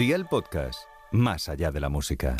[0.00, 2.34] Día el podcast, más allá de la música.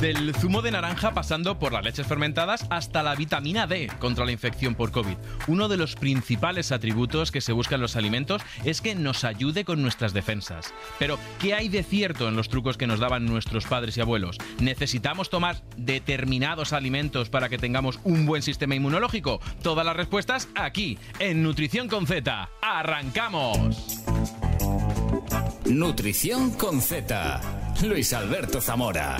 [0.00, 4.32] Del zumo de naranja pasando por las leches fermentadas hasta la vitamina D contra la
[4.32, 5.18] infección por COVID.
[5.46, 9.66] Uno de los principales atributos que se buscan en los alimentos es que nos ayude
[9.66, 10.72] con nuestras defensas.
[10.98, 14.38] Pero, ¿qué hay de cierto en los trucos que nos daban nuestros padres y abuelos?
[14.58, 19.38] ¿Necesitamos tomar determinados alimentos para que tengamos un buen sistema inmunológico?
[19.62, 22.48] Todas las respuestas aquí, en Nutrición con Z.
[22.62, 24.02] ¡Arrancamos!
[25.66, 27.63] Nutrición con Z.
[27.88, 29.18] Luis Alberto Zamora.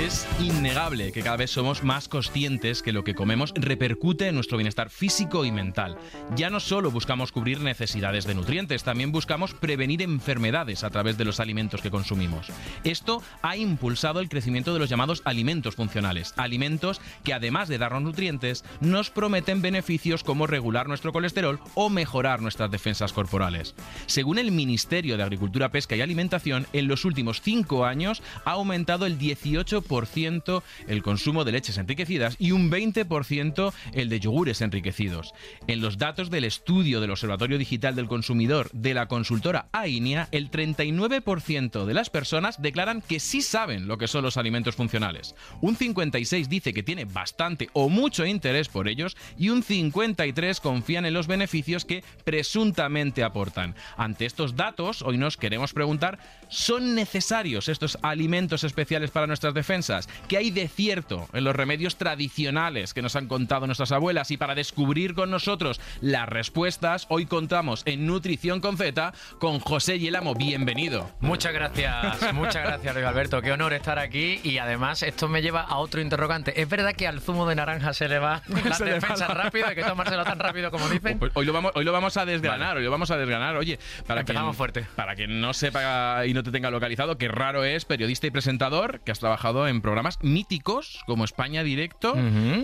[0.00, 4.58] Es innegable que cada vez somos más conscientes que lo que comemos repercute en nuestro
[4.58, 5.96] bienestar físico y mental.
[6.34, 11.24] Ya no solo buscamos cubrir necesidades de nutrientes, también buscamos prevenir enfermedades a través de
[11.24, 12.48] los alimentos que consumimos.
[12.82, 18.02] Esto ha impulsado el crecimiento de los llamados alimentos funcionales, alimentos que además de darnos
[18.02, 23.76] nutrientes, nos prometen beneficios como regular nuestro colesterol o mejorar nuestras defensas corporales.
[24.06, 29.06] Según el Ministerio de Agricultura, Pesca y Alimentación, en los últimos cinco años ha aumentado
[29.06, 35.34] el 18% el consumo de leches enriquecidas y un 20% el de yogures enriquecidos.
[35.66, 40.50] En los datos del estudio del Observatorio Digital del Consumidor de la consultora AINIA, el
[40.50, 45.34] 39% de las personas declaran que sí saben lo que son los alimentos funcionales.
[45.60, 51.06] Un 56 dice que tiene bastante o mucho interés por ellos y un 53 confían
[51.06, 53.74] en los beneficios que presuntamente aportan.
[53.96, 60.08] Ante estos datos, hoy nos queremos preguntar, ¿son necesarios estos alimentos especiales para nuestras defensas?
[60.28, 64.30] ¿Qué hay de cierto en los remedios tradicionales que nos han contado nuestras abuelas?
[64.30, 69.98] Y para descubrir con nosotros las respuestas, hoy contamos en Nutrición con Z con José
[69.98, 70.34] Yelamo.
[70.34, 71.10] Bienvenido.
[71.20, 73.40] Muchas gracias, muchas gracias, Luis Alberto.
[73.40, 76.60] Qué honor estar aquí y además esto me lleva a otro interrogante.
[76.60, 79.66] ¿Es verdad que al zumo de naranja se le va la Se va defensa rápido?
[79.66, 81.18] ¿Hay que tomárselo tan rápido como dicen?
[81.18, 83.56] Pues hoy lo vamos, hoy lo vamos a desgranar, hoy lo vamos a desgranar.
[83.56, 84.86] Oye, para quien, Empezamos fuerte.
[84.96, 89.00] para quien no sepa y no te tenga localizado, qué raro es periodista y presentador
[89.00, 92.14] que has trabajado en programas míticos como España Directo.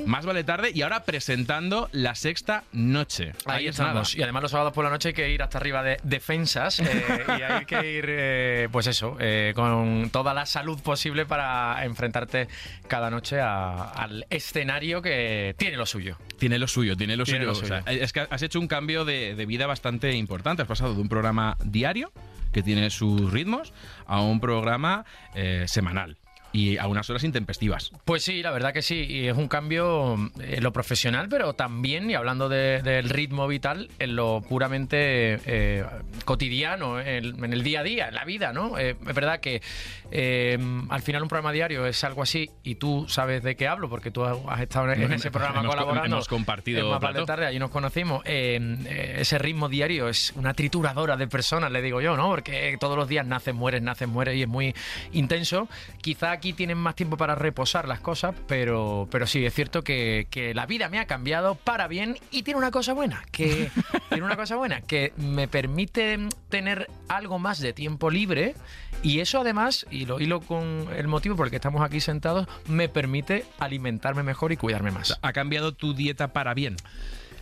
[0.06, 3.32] Más vale tarde y ahora presentando La Sexta Noche.
[3.47, 3.91] Ahí es nada.
[3.91, 4.14] estamos.
[4.16, 7.25] Y además los sábados por la noche hay que ir hasta arriba de defensas eh,
[7.38, 12.48] y hay que ir, eh, pues eso, eh, con toda la salud posible para enfrentarte
[12.88, 16.19] cada noche a- al escenario que tiene lo suyo.
[16.38, 17.47] Tiene lo suyo, tiene lo Tiene suyo.
[17.47, 18.03] lo O sea, suyo.
[18.03, 20.62] es que has hecho un cambio de, de vida bastante importante.
[20.62, 22.12] Has pasado de un programa diario,
[22.56, 23.74] que tiene sus ritmos,
[24.06, 26.16] a un programa eh, semanal
[26.56, 27.90] y a unas horas intempestivas.
[28.04, 32.10] Pues sí, la verdad que sí, y es un cambio en lo profesional, pero también,
[32.10, 35.84] y hablando de- del ritmo vital, en lo puramente eh,
[36.24, 38.78] cotidiano, en, en el día a día, en la vida, ¿no?
[38.78, 39.60] Eh, es verdad que
[40.10, 40.58] eh,
[40.88, 44.10] al final un programa diario es algo así, y tú sabes de qué hablo, porque
[44.10, 46.06] tú has estado en ese programa Hemos- colaborando.
[46.16, 47.26] hemos compartido en plató.
[47.26, 48.22] tarde, allí nos conocimos.
[48.26, 52.28] Ese ritmo diario es una trituradora de personas, le digo yo, ¿no?
[52.30, 54.74] Porque todos los días naces, mueres, naces, mueres y es muy
[55.12, 55.68] intenso.
[56.00, 60.26] Quizá aquí tienen más tiempo para reposar las cosas, pero, pero sí, es cierto que,
[60.30, 63.70] que la vida me ha cambiado para bien y tiene una cosa buena, que
[64.08, 66.18] tiene una cosa buena, que me permite
[66.48, 68.54] tener algo más de tiempo libre
[69.02, 72.48] y eso además, y lo hilo con el motivo por el que estamos aquí sentados,
[72.66, 75.18] me permite alimentarme mejor y cuidarme más.
[75.22, 76.76] Ha cambiado tu dieta para bien.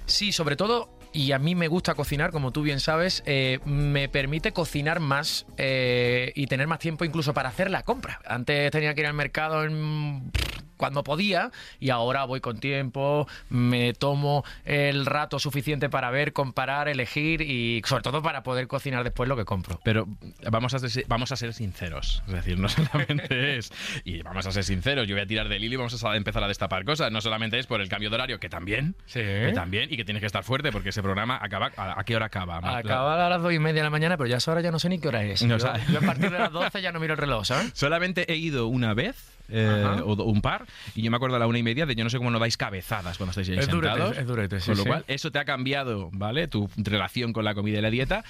[0.06, 4.08] Sí, sobre todo, y a mí me gusta cocinar, como tú bien sabes, eh, me
[4.08, 8.20] permite cocinar más eh, y tener más tiempo incluso para hacer la compra.
[8.26, 10.30] Antes tenía que ir al mercado en-
[10.76, 16.88] cuando podía y ahora voy con tiempo, me tomo el rato suficiente para ver, comparar,
[16.88, 19.80] elegir y sobre todo para poder cocinar después lo que compro.
[19.84, 20.06] Pero
[20.50, 22.22] vamos a, ser, vamos a ser sinceros.
[22.26, 23.72] Es decir, no solamente es.
[24.04, 26.42] Y vamos a ser sinceros, yo voy a tirar del hilo y vamos a empezar
[26.42, 27.10] a destapar cosas.
[27.12, 28.96] No solamente es por el cambio de horario, que también.
[29.06, 29.20] Sí.
[29.20, 31.70] Que también, y que tienes que estar fuerte, porque ese programa acaba.
[31.76, 32.58] ¿A, a qué hora acaba?
[32.76, 34.70] Acaba a las dos y media de la mañana, pero ya a esa hora ya
[34.70, 35.42] no sé ni qué hora es.
[35.42, 37.44] No, yo, o sea- yo a partir de las 12 ya no miro el reloj,
[37.44, 37.70] ¿sabes?
[37.74, 39.33] Solamente he ido una vez.
[39.48, 42.04] Eh, o un par y yo me acuerdo a la una y media de yo
[42.04, 44.66] no sé cómo no dais cabezadas cuando estáis ahí Es durete, sentados es durete, sí,
[44.66, 44.88] con lo sí.
[44.88, 48.24] cual eso te ha cambiado vale tu relación con la comida y la dieta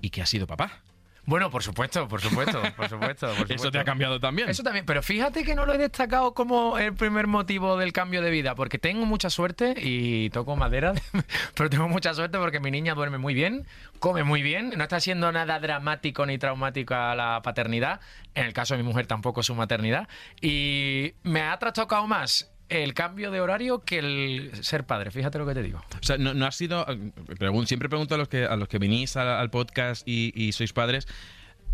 [0.00, 0.80] y que has sido papá
[1.26, 3.28] Bueno, por supuesto, por supuesto, por supuesto.
[3.34, 3.78] por eso te supuesto.
[3.80, 7.26] ha cambiado también Eso también, pero fíjate que no lo he destacado como el primer
[7.26, 10.92] motivo del cambio de vida, porque tengo mucha suerte y toco madera,
[11.54, 13.66] pero tengo mucha suerte porque mi niña duerme muy bien,
[13.98, 18.00] come muy bien, no está siendo nada dramático ni traumático a la paternidad,
[18.34, 20.08] en el caso de mi mujer tampoco su maternidad,
[20.40, 25.46] y me ha trastocado más el cambio de horario que el ser padre, fíjate lo
[25.46, 25.78] que te digo.
[26.00, 26.84] O sea, no, no ha sido.
[26.86, 30.52] pregun- siempre pregunto a los que, a los que venís al, al podcast y, y
[30.52, 31.06] sois padres.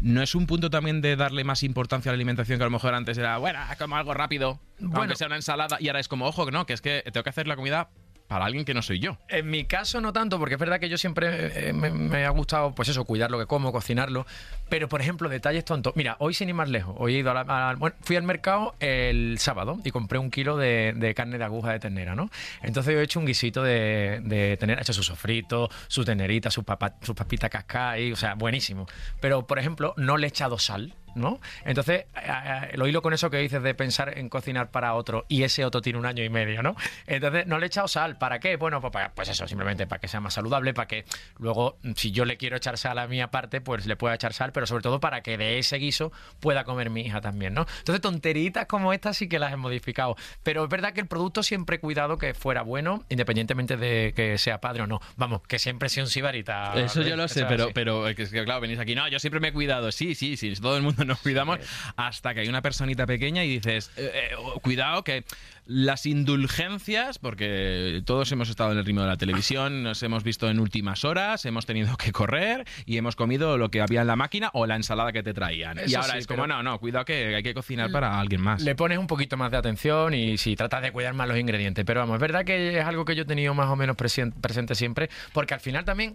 [0.01, 2.71] ¿No es un punto también de darle más importancia a la alimentación que a lo
[2.71, 5.01] mejor antes era, bueno, como algo rápido, Bueno.
[5.01, 7.23] aunque sea una ensalada, y ahora es como, ojo, que no, que es que tengo
[7.23, 7.91] que hacer la comida
[8.31, 9.19] para alguien que no soy yo.
[9.29, 12.31] En mi caso no tanto, porque es verdad que yo siempre eh, me, me ha
[12.31, 14.25] gustado, pues eso, cuidar lo que como, cocinarlo.
[14.69, 15.95] Pero, por ejemplo, detalles tontos.
[15.97, 18.77] Mira, hoy sin ir más lejos, hoy he ido a la- bueno, fui al mercado
[18.79, 22.31] el sábado y compré un kilo de, carne de aguja de ternera, ¿no?
[22.63, 26.63] Entonces yo he hecho un guisito de, de he hecho su sofrito, su tenerita, sus
[26.63, 28.87] papa- sus papitas cascadas, y, o sea, buenísimo.
[29.21, 30.95] Pero, por ejemplo, no le he echado sal.
[31.15, 31.41] ¿No?
[31.65, 35.43] Entonces, a- lo hilo con eso que dices de pensar en cocinar para otro y
[35.43, 36.77] ese otro tiene un año y medio, ¿no?
[37.07, 38.17] Entonces, no le he echado sal.
[38.19, 38.57] ¿Para qué?
[38.57, 41.05] Bueno, pues, para- pues eso, simplemente para que sea más saludable, para que
[41.39, 44.53] luego, si yo le quiero echar sal a mi aparte, pues le pueda echar sal,
[44.53, 47.67] pero sobre todo para que de ese guiso pueda comer mi hija también, ¿no?
[47.79, 50.17] Entonces, tonteritas como estas sí que las he modificado.
[50.43, 54.39] Pero es verdad que el producto siempre he cuidado que fuera bueno, independientemente de que
[54.39, 55.01] sea padre o no.
[55.17, 56.73] Vamos, que siempre sido un sibarita.
[56.77, 58.95] Eso yo lo sé, pero, pero es que, es que, claro, venís aquí.
[58.95, 59.91] No, yo siempre me he cuidado.
[59.93, 61.59] Sí, sí, sí, todo el mundo nos cuidamos.
[61.97, 65.25] Hasta que hay una personita pequeña y dices, eh, eh, oh, cuidado, que
[65.71, 70.51] las indulgencias, porque todos hemos estado en el ritmo de la televisión, nos hemos visto
[70.51, 74.17] en últimas horas, hemos tenido que correr y hemos comido lo que había en la
[74.17, 75.79] máquina o la ensalada que te traían.
[75.87, 78.63] y ahora sí, es como, no, no, cuidado que hay que cocinar para alguien más.
[78.63, 81.85] Le pones un poquito más de atención y si tratas de cuidar más los ingredientes.
[81.85, 84.75] Pero vamos, es verdad que es algo que yo he tenido más o menos presente
[84.75, 86.13] siempre, porque al final también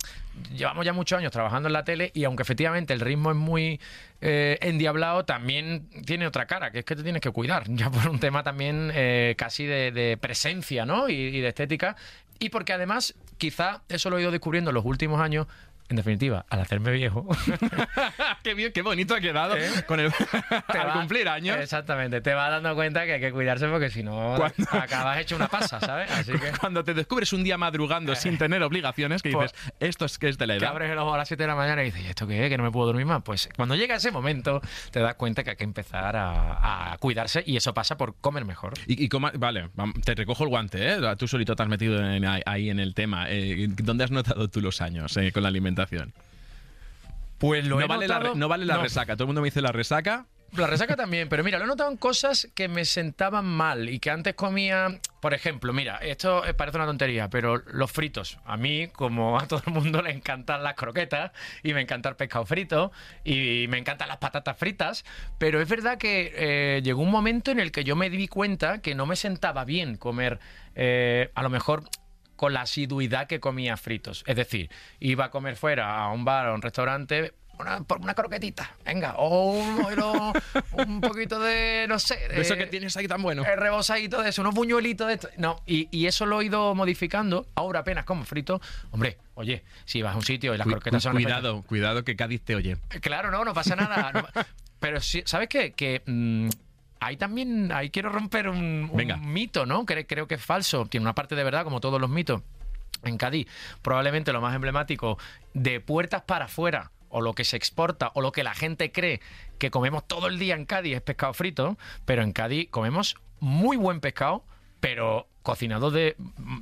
[0.53, 3.79] llevamos ya muchos años trabajando en la tele y aunque efectivamente el ritmo es muy
[4.21, 8.09] eh, endiablado, también tiene otra cara, que es que te tienes que cuidar, ya por
[8.09, 11.07] un tema también eh, casi de, presencia ¿no?
[11.07, 11.95] y, y de estética.
[12.39, 15.45] Y porque además, quizá eso lo he ido descubriendo en los últimos años.
[15.87, 17.27] En definitiva, al hacerme viejo,
[18.43, 19.69] qué bien, qué bonito ha quedado ¿Eh?
[19.87, 20.11] con el
[20.71, 21.57] te al va- cumplir años.
[21.59, 25.35] Exactamente, te vas dando cuenta que hay que cuidarse porque si no Cuando- acabas hecho
[25.35, 26.09] una pasa, ¿sabes?
[26.11, 30.05] Así que, Cuando te descubres un día madrugando sin tener obligaciones, que Pues- dices, esto
[30.05, 30.71] es que es de la que edad.
[30.71, 32.49] abres el ojo a las 7 de la mañana y dices, ¿y esto qué es?
[32.49, 33.21] Que no me puedo dormir más.
[33.23, 34.61] Pues cuando llega ese momento
[34.91, 38.43] te das cuenta que hay que empezar a, a cuidarse y eso pasa por comer
[38.45, 38.73] mejor.
[38.87, 39.69] Y, y cómo- vale,
[40.03, 40.97] te recojo el guante, ¿eh?
[41.17, 43.25] Tú solito te has metido en- ahí en el tema.
[43.29, 45.74] Eh, ¿Dónde has notado tú los años eh, con la alimentación?
[47.37, 48.83] Pues lo no, he vale la, notado- re- no vale la no.
[48.83, 49.13] resaca.
[49.15, 50.25] Todo el mundo me dice la resaca.
[50.55, 53.99] La resaca también, pero mira, lo he notado en cosas que me sentaban mal y
[53.99, 54.87] que antes comía.
[55.19, 58.37] Por ejemplo, mira, esto eh, parece una tontería, pero los fritos.
[58.45, 61.31] A mí, como a todo el mundo, le encantan las croquetas
[61.61, 62.93] y me encanta el pescado frito
[63.25, 65.03] y me encantan las patatas fritas,
[65.39, 68.81] pero es verdad que eh, llegó un momento en el que yo me di cuenta
[68.81, 70.39] que no me sentaba bien comer,
[70.75, 71.83] eh, a lo mejor
[72.35, 74.23] con la asiduidad que comía fritos.
[74.27, 77.33] Es decir, iba a comer fuera a un bar o a un restaurante.
[77.57, 80.33] Una, por una croquetita, venga, o un, o
[80.85, 83.45] un poquito de, no sé, De eso eh, que tienes ahí tan bueno.
[83.45, 85.29] el rebosadito de eso, unos buñuelitos de esto.
[85.37, 87.47] No, y, y eso lo he ido modificando.
[87.55, 88.59] Ahora apenas como frito.
[88.91, 92.03] Hombre, oye, si vas a un sitio y las Cu- croquetas cu- son cuidado, cuidado
[92.03, 92.73] que Cádiz te oye.
[92.73, 94.11] espectaculares- Claro, no, no pasa nada.
[94.11, 94.27] no-
[94.81, 95.71] pero sí, ¿sabes qué?
[95.71, 96.49] Que mm,
[97.05, 98.89] ahí también, ahí quiero romper un,
[99.21, 99.85] mito, ¿no?
[99.85, 100.85] Cre- creo que es falso.
[100.85, 102.41] Tiene una parte de verdad, como todos los mitos.
[103.03, 103.47] En Cádiz,
[103.81, 105.17] probablemente lo más emblemático,
[105.53, 109.21] de puertas para afuera, o lo que se exporta, o lo que la gente cree
[109.59, 113.77] que comemos todo el día en Cádiz es pescado frito, pero en Cádiz comemos muy
[113.77, 114.43] buen pescado,
[114.79, 116.17] pero cocinado de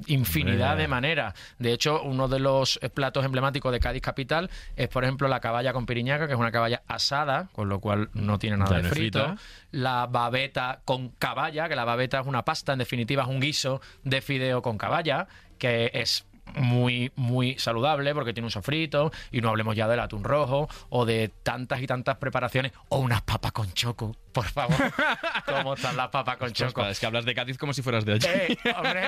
[0.06, 1.34] infinidad de maneras.
[1.58, 5.40] De hecho, uno de los eh, platos emblemáticos de Cádiz capital es, por ejemplo, la
[5.40, 8.90] caballa con piriñaca, que es una caballa asada, con lo cual no tiene nada de
[8.90, 9.36] frito.
[9.72, 13.82] La babeta con caballa, que la babeta es una pasta, en definitiva es un guiso
[14.04, 15.28] de fideo con caballa,
[15.58, 16.26] que es
[16.56, 21.06] muy, muy saludable porque tiene un sofrito y no hablemos ya del atún rojo o
[21.06, 24.76] de tantas y tantas preparaciones o unas papas con choco, por favor.
[25.46, 26.86] ¿Cómo están las papas con choco?
[26.86, 28.28] Es que hablas de Cádiz como si fueras de allí.
[28.28, 29.04] Eh, hombre,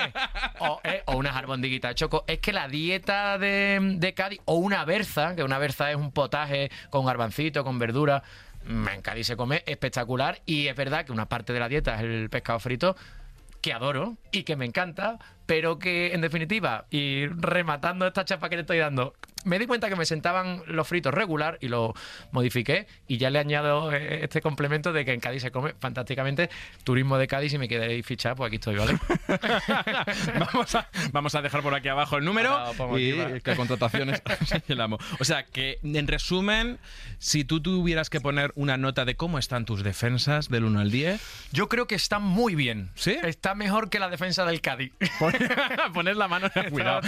[0.60, 2.24] o, eh, o unas albondiguitas de choco.
[2.28, 6.12] Es que la dieta de, de Cádiz, o una berza, que una berza es un
[6.12, 8.24] potaje con garbancito, con verdura.
[8.66, 11.96] mm, En Cádiz se come espectacular y es verdad que una parte de la dieta
[11.96, 12.96] es el pescado frito
[13.62, 18.56] que adoro y que me encanta, pero que en definitiva, y rematando esta chapa que
[18.56, 19.14] le estoy dando,
[19.46, 21.94] me di cuenta que me sentaban los fritos regular y lo
[22.32, 26.50] modifiqué y ya le añado eh, este complemento de que en Cádiz se come fantásticamente.
[26.84, 28.98] Turismo de Cádiz, si me queréis fichar, pues aquí estoy, ¿vale?
[30.40, 32.60] vamos, a, vamos a dejar por aquí abajo el número
[32.98, 35.00] y aquí, que contrataciones señalamos.
[35.20, 36.80] O sea, que en resumen,
[37.20, 40.92] si tú tuvieras que poner una nota de cómo están tus defensas del 1 al
[40.92, 41.22] 10,
[41.52, 42.90] Yo creo que está muy bien.
[42.96, 43.18] ¿Sí?
[43.24, 44.92] Está mejor que la defensa del Cádiz.
[45.94, 47.02] poner la mano en el cuidado.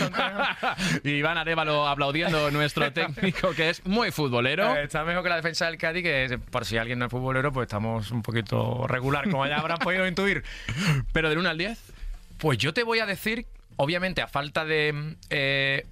[1.03, 4.75] y Iván Arevalo aplaudiendo nuestro técnico que es muy futbolero.
[4.75, 7.51] Eh, Está mejor que la defensa del Cádiz, que por si alguien no es futbolero,
[7.51, 10.43] pues estamos un poquito regular, como ya habrán podido intuir.
[11.13, 11.79] Pero del 1 al 10,
[12.37, 13.45] Pues yo te voy a decir,
[13.77, 15.15] obviamente a falta de...
[15.29, 15.85] eh,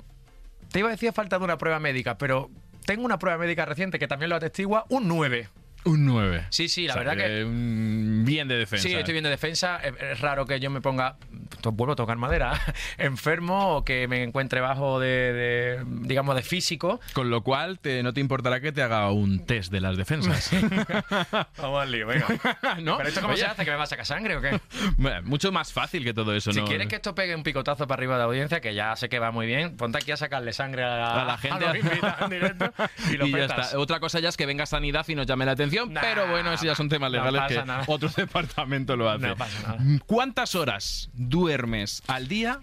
[0.72, 2.50] te iba a decir a falta de una prueba médica, pero
[2.86, 5.48] tengo una prueba médica reciente que también lo atestigua, un 9.
[5.86, 6.46] Un 9.
[6.50, 7.44] Sí, sí, la O sea, verdad que...
[7.46, 8.88] Bien de defensa.
[8.88, 9.80] Sí, estoy bien de defensa.
[9.84, 11.18] Es, raro que yo me ponga.
[11.64, 12.60] vuelvo a tocar madera,
[12.98, 17.00] enfermo o que me encuentre bajo de, de, digamos, de físico.
[17.14, 20.52] Con lo cual, te- no te importará que te haga un test de las defensas.
[21.58, 22.26] Vamos al lío, venga.
[22.82, 22.98] ¿No?
[22.98, 23.66] ¿Pero esto cómo Oye, se hace?
[23.66, 24.60] ¿Que me va a sacar sangre o qué?
[24.98, 26.66] bueno, Mucho más fácil que todo eso, Si ¿no?
[26.66, 29.32] quieres que esto pegue un picotazo para arriba de audiencia, que ya sé que va
[29.32, 31.66] muy bien, ponte aquí a sacarle sangre a, A la gente.
[31.66, 32.74] los invitados en directo
[33.12, 33.78] y lo y ya está.
[33.78, 36.54] Otra cosa ya es que venga sanidad y nos llame la atención, Nah, pero bueno,
[36.54, 37.84] eso ya son temas legales que nada.
[37.88, 39.28] otro departamento lo hace.
[39.28, 40.00] No pasa nada.
[40.06, 42.60] ¿Cuántas horas duermes al día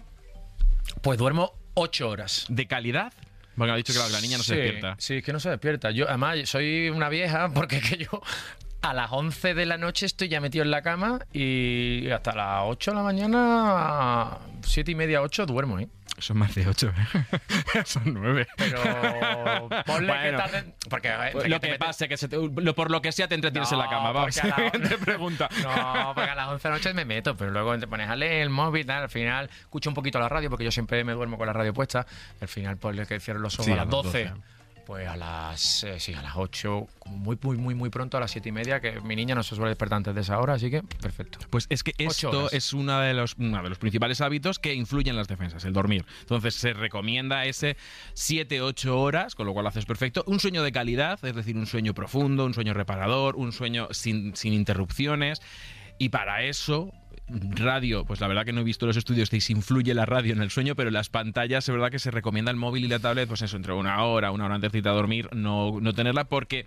[1.01, 2.45] Pues duermo ocho horas.
[2.49, 3.13] de calidad?
[3.55, 4.95] Porque ha dicho que la niña no se despierta.
[4.97, 5.91] Sí, es que no se despierta.
[5.91, 8.21] Yo, además, soy una vieja porque es que yo
[8.81, 12.63] a las 11 de la noche estoy ya metido en la cama y hasta las
[12.65, 15.87] 8 de la mañana, 7 y media, 8 duermo, ¿eh?
[16.19, 17.83] Son más de ocho, ¿eh?
[17.85, 18.47] Son nueve.
[18.55, 20.37] Pero ponle que Bueno.
[20.37, 20.73] tarde...
[20.89, 23.11] Porque a ver, entre lo que metes- pasa que se te- lo- por lo que
[23.11, 24.39] sea te entretienes en la cama, vamos.
[24.39, 25.49] porque la- te pregunta.
[25.63, 28.15] No, porque a las 11 de la noche me meto, pero luego te pones a
[28.15, 31.13] leer el móvil, tal, al final escucho un poquito la radio, porque yo siempre me
[31.13, 32.05] duermo con la radio puesta.
[32.39, 34.25] Al final, pues le que cierro los ojos Sí, a las las 12.
[34.25, 34.41] 12.
[34.85, 38.19] Pues a las, eh, sí, a las 8, como muy, muy, muy, muy pronto, a
[38.19, 40.55] las 7 y media, que mi niña no se suele despertar antes de esa hora,
[40.55, 41.39] así que perfecto.
[41.49, 45.13] Pues es que esto es uno de, los, uno de los principales hábitos que influyen
[45.13, 46.05] en las defensas, el dormir.
[46.21, 47.77] Entonces se recomienda ese
[48.15, 50.23] 7-8 horas, con lo cual lo haces perfecto.
[50.27, 54.35] Un sueño de calidad, es decir, un sueño profundo, un sueño reparador, un sueño sin,
[54.35, 55.41] sin interrupciones.
[55.97, 56.91] Y para eso,
[57.55, 60.33] radio, pues la verdad que no he visto los estudios de si influye la radio
[60.33, 62.99] en el sueño, pero las pantallas, es verdad que se recomienda el móvil y la
[62.99, 65.93] tablet, pues eso, entre una hora, una hora antes de irte a dormir, no, no
[65.93, 66.65] tenerla porque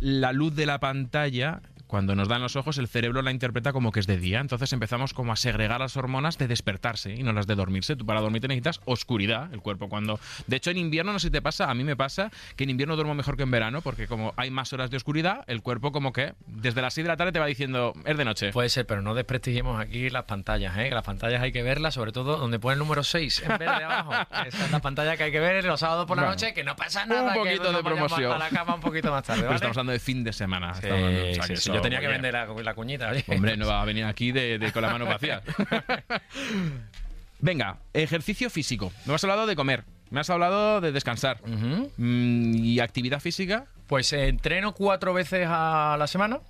[0.00, 3.92] la luz de la pantalla cuando nos dan los ojos, el cerebro la interpreta como
[3.92, 4.40] que es de día.
[4.40, 7.96] Entonces empezamos como a segregar las hormonas de despertarse y no las de dormirse.
[7.96, 10.18] Tú para dormirte necesitas oscuridad, el cuerpo cuando...
[10.46, 12.70] De hecho, en invierno, no sé si te pasa, a mí me pasa que en
[12.70, 15.92] invierno duermo mejor que en verano porque como hay más horas de oscuridad, el cuerpo
[15.92, 18.52] como que desde las 6 de la tarde te va diciendo, es de noche.
[18.52, 20.88] Puede ser, pero no desprestigiemos aquí las pantallas, ¿eh?
[20.88, 23.84] Que Las pantallas hay que verlas, sobre todo donde pone el número 6 en verde
[23.84, 24.12] abajo.
[24.46, 26.64] Esa es la pantalla que hay que ver los sábados por la Bueno, noche, que
[26.64, 27.32] no pasa nada.
[27.32, 28.32] que poquito nos de promoción.
[28.32, 29.56] A la cama un poquito más tarde, Pero ¿vale?
[29.56, 30.74] estamos hablando de fin de semana.
[30.74, 30.88] Sí,
[31.32, 33.24] sí, que sí, Yo tenía que oye, vender la, la cuñita, oye.
[33.28, 35.42] Hombre, no va a venir aquí de, de- con la mano vacía.
[37.38, 38.92] Venga, ejercicio físico.
[39.04, 39.84] Me has hablado de comer.
[40.10, 41.40] Me has hablado de descansar.
[41.46, 43.66] Mm, ¿Y actividad física?
[43.86, 46.40] Pues eh, entreno cuatro veces a la semana.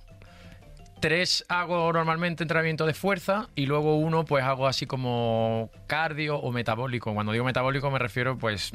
[0.99, 6.51] Tres hago normalmente entrenamiento de fuerza y luego uno pues hago así como cardio o
[6.51, 7.13] metabólico.
[7.13, 8.71] Cuando digo metabólico me refiero pues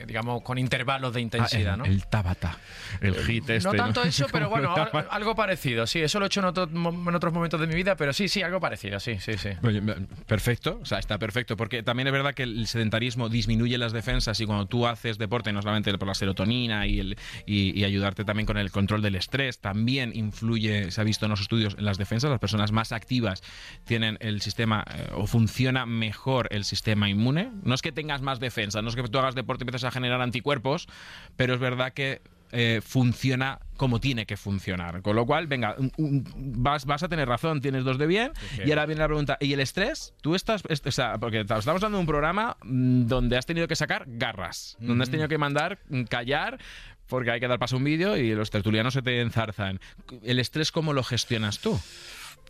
[0.00, 1.84] eh, digamos con intervalos de intensidad, Ah, el, ¿no?
[1.84, 2.58] el Tabata.
[3.00, 3.68] El hit este.
[3.68, 4.74] no tanto eso, pero bueno,
[5.10, 5.86] algo parecido.
[5.86, 8.28] Sí, eso lo he hecho en, otro- en otros momentos de mi vida, pero sí,
[8.28, 9.50] sí, algo parecido, sí, sí, sí.
[9.62, 9.82] Oye,
[10.26, 14.40] perfecto, o sea, está perfecto, porque también es verdad que el sedentarismo disminuye las defensas
[14.40, 17.16] y cuando tú haces deporte, no solamente por la serotonina y, el,
[17.46, 21.30] y, y ayudarte también con el control del estrés, también influye, se ha visto en
[21.30, 22.30] los estudios, en las defensas.
[22.30, 23.42] Las personas más activas
[23.84, 27.50] tienen el sistema eh, o funciona mejor el sistema inmune.
[27.62, 29.89] No es que tengas más defensa, no es que tú hagas deporte y empieces a
[29.90, 30.88] generar anticuerpos,
[31.36, 32.20] pero es verdad que
[32.52, 35.02] eh, funciona como tiene que funcionar.
[35.02, 36.24] Con lo cual, venga, un- un-
[36.62, 38.32] vas, vas a tener razón, tienes dos de bien.
[38.66, 40.14] Y ahora viene la pregunta, ¿y el estrés?
[40.20, 43.76] Tú estás, est- o sea, porque estamos de un programa mm, donde has tenido que
[43.76, 46.58] sacar garras, donde has tenido que mandar mm, callar.
[47.06, 49.80] Porque hay que dar paso a un vídeo y los tertulianos se te enzarzan.
[50.22, 51.76] ¿El estrés cómo lo gestionas tú?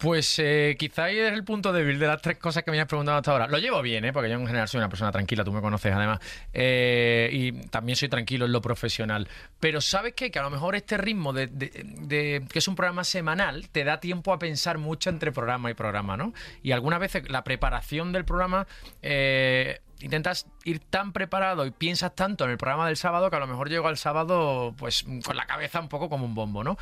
[0.00, 3.18] Pues eh, quizá es el punto débil de las tres cosas que me has preguntado
[3.18, 3.46] hasta ahora.
[3.48, 4.14] Lo llevo bien, ¿eh?
[4.14, 6.20] porque yo en general soy una persona tranquila, tú me conoces además,
[6.54, 9.28] Eh, y también soy tranquilo en lo profesional.
[9.60, 10.30] Pero ¿sabes qué?
[10.30, 11.50] Que a lo mejor este ritmo de-
[12.50, 16.16] que es un programa semanal te da tiempo a pensar mucho entre programa y programa,
[16.16, 16.32] ¿no?
[16.62, 18.66] Y algunas veces la preparación del programa...
[19.02, 23.38] eh, Intentas ir tan preparado y piensas tanto en el programa del sábado que a
[23.38, 26.78] lo mejor llego al sábado pues con la cabeza un poco como un bombo, ¿no?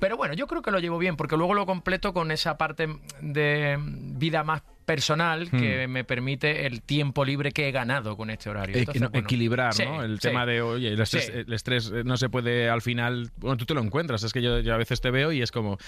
[0.00, 2.88] Pero bueno, yo creo que lo llevo bien porque luego lo completo con esa parte
[3.20, 8.50] de vida más personal que me permite el tiempo libre que he ganado con este
[8.50, 8.74] horario.
[8.74, 10.02] Equi- Entonces, no, bueno, equilibrar, sí, ¿no?
[10.02, 10.26] El sí.
[10.28, 11.32] tema de, oye, el estrés, Sí.
[11.46, 13.30] el estrés no se puede al final.
[13.36, 14.24] Bueno, tú te lo encuentras.
[14.24, 15.78] Es que yo, yo a veces te veo y es como,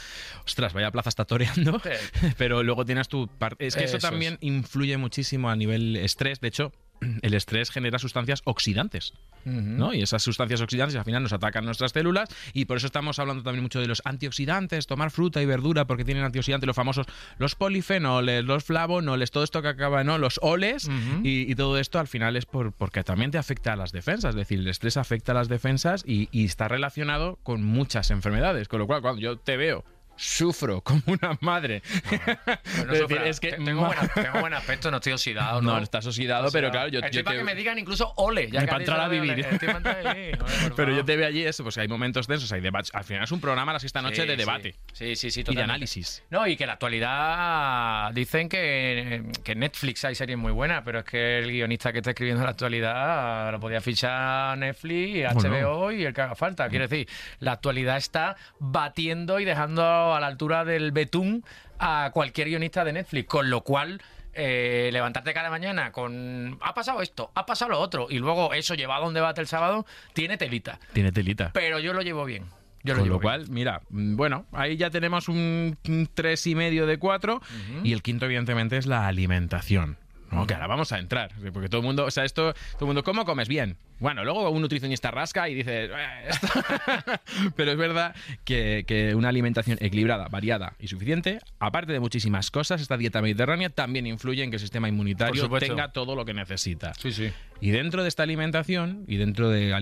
[0.45, 1.81] ostras, vaya plaza está toreando.
[2.39, 3.67] Pero luego tienes tu parte.
[3.67, 4.39] Es que eso, Eso también es.
[4.43, 6.41] influye muchísimo a nivel estrés.
[6.41, 6.71] De hecho,
[7.23, 9.15] el estrés genera sustancias oxidantes.
[9.45, 9.93] ¿no?
[9.93, 13.43] Y esas sustancias oxidantes al final nos atacan nuestras células y por eso estamos hablando
[13.43, 17.07] también mucho de los antioxidantes, tomar fruta y verdura porque tienen antioxidantes, los famosos,
[17.39, 20.19] los polifenoles, los flavonoles, todo esto que acaba, ¿no?
[20.19, 20.89] Los oles
[21.25, 24.31] y, y todo esto al final es por, porque también te afecta a las defensas,
[24.31, 28.69] es decir, el estrés afecta a las defensas y, y está relacionado con muchas enfermedades,
[28.69, 29.85] con lo cual cuando yo te veo
[30.23, 31.83] sufro como una madre.
[32.89, 35.73] Decir, Fran, es que te- tengo, ma- buen, tengo buen aspecto, no estoy oxidado, ¿no?
[35.73, 38.51] No, estás oxidado, pero claro, yo, Estoy yo para te- que me digan incluso ole.
[38.51, 39.33] Ya Ni que entrar a vivir.
[39.33, 39.51] ole.
[39.51, 39.69] Estoy.
[39.73, 42.95] Ole, Pero yo te veo allí eso, pues hay momentos tensos, hay debates.
[42.95, 45.45] Al final es un programa a las esta noche Sí, de debate Sí, sí, sí,
[45.47, 46.23] y de análisis.
[46.31, 51.01] No, y que en la actualidad dicen que, que Netflix hay series muy buenas, pero
[51.01, 55.51] es que el guionista que está escribiendo en la actualidad lo podía fichar Netflix, Bueno.
[55.51, 56.69] HBO y el que haga falta.
[56.69, 57.09] Quiero decir,
[57.41, 61.45] la actualidad está batiendo y dejando a la altura del betún
[61.79, 64.01] a cualquier guionista de Netflix, con lo cual...
[64.35, 68.75] eh, levantarte cada mañana con ha pasado esto, ha pasado lo otro y luego eso
[68.75, 71.51] llevado a un debate el sábado tiene telita, Tiene telita.
[71.53, 72.45] pero yo lo llevo bien.
[72.83, 73.23] Yo lo Con lo bien.
[73.23, 77.43] cual, mira, mm, bueno, ahí ya tenemos un un tres y medio de cuatro
[77.85, 79.99] y el quinto evidentemente es la alimentación.
[80.33, 80.47] ¿No?
[80.47, 83.05] Que ahora vamos a entrar, porque todo el mundo, o sea, esto, todo el mundo,
[83.05, 83.77] ¿cómo comes bien?
[83.99, 85.91] Bueno, luego un nutricionista rasca y dice, "Eh,
[86.29, 86.49] esto".
[87.57, 92.81] pero es verdad que, que una alimentación equilibrada, variada y suficiente, aparte de muchísimas cosas,
[92.81, 96.95] esta dieta mediterránea también influye en que el sistema inmunitario tenga todo lo que necesita.
[96.95, 97.31] Sí, sí.
[97.61, 99.73] Y dentro de esta alimentación y dentro del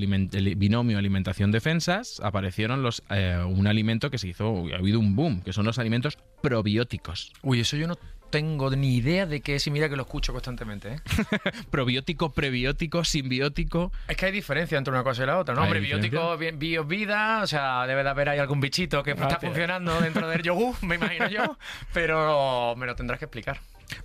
[0.56, 5.54] binomio alimentación-defensas aparecieron los eh, un alimento que se hizo, ha habido un boom, que
[5.54, 7.32] son los alimentos probióticos.
[7.42, 7.96] Uy, eso yo no
[8.30, 10.92] tengo ni idea de qué es y mira que lo escucho constantemente.
[10.94, 11.00] ¿eh?
[11.70, 13.92] Probiótico, prebiótico, simbiótico.
[14.08, 15.60] Es que hay diferencia entre una cosa y la otra, ¿no?
[15.62, 16.10] ¿Hay Hombre, diferencia?
[16.10, 20.00] biótico, bi- bio, vida, o sea, debe de haber ahí algún bichito que está funcionando
[20.00, 21.58] dentro del yogur, me imagino yo,
[21.92, 23.60] pero me lo tendrás que explicar.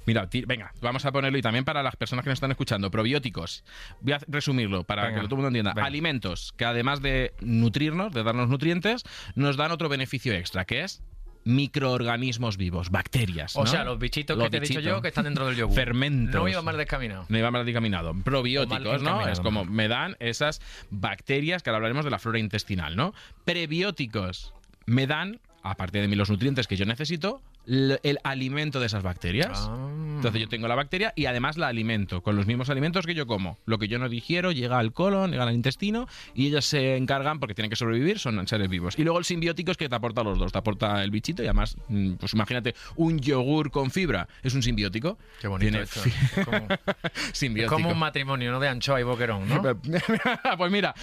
[0.07, 3.63] Mira, venga, vamos a ponerlo y también para las personas que nos están escuchando, probióticos.
[4.01, 5.73] Voy a resumirlo para Venga, que todo el mundo entienda.
[5.75, 5.85] venga.
[5.85, 9.03] Alimentos que además de nutrirnos, de darnos nutrientes,
[9.35, 11.03] nos dan otro beneficio extra, que es
[11.45, 13.55] microorganismos vivos, bacterias.
[13.55, 13.67] O ¿no?
[13.67, 15.75] sea, los bichitos Los que te he dicho yo que están dentro del yogur.
[15.75, 16.41] Fermentos.
[16.41, 17.25] No iba más descaminado.
[17.29, 18.09] No iba mal encaminado.
[18.09, 19.27] O mal Probióticos, ¿no?
[19.27, 23.13] Es como me dan esas bacterias, que ahora hablaremos de la flora intestinal, ¿no?
[23.45, 24.53] Prebióticos
[24.85, 29.67] me dan, aparte de los nutrientes que yo necesito, el alimento de esas bacterias.
[29.69, 29.95] Ah.
[30.15, 33.27] Entonces yo tengo la bacteria y además la alimento con los mismos alimentos que yo
[33.27, 33.57] como.
[33.65, 37.39] Lo que yo no digiero llega al colon, llega al intestino y ellas se encargan,
[37.39, 38.97] porque tienen que sobrevivir, son seres vivos.
[38.97, 40.51] Y luego el simbiótico es que te aporta los dos.
[40.51, 44.63] Te aporta el bichito y además, mm, pues imagínate, un yogur con fibra es un
[44.63, 45.17] simbiótico.
[45.41, 46.01] Qué bonito Tiene esto.
[46.45, 46.67] como,
[47.33, 47.75] simbiótico.
[47.75, 48.59] como un matrimonio, ¿no?
[48.59, 49.61] De anchoa y boquerón, ¿no?
[50.57, 50.95] pues mira,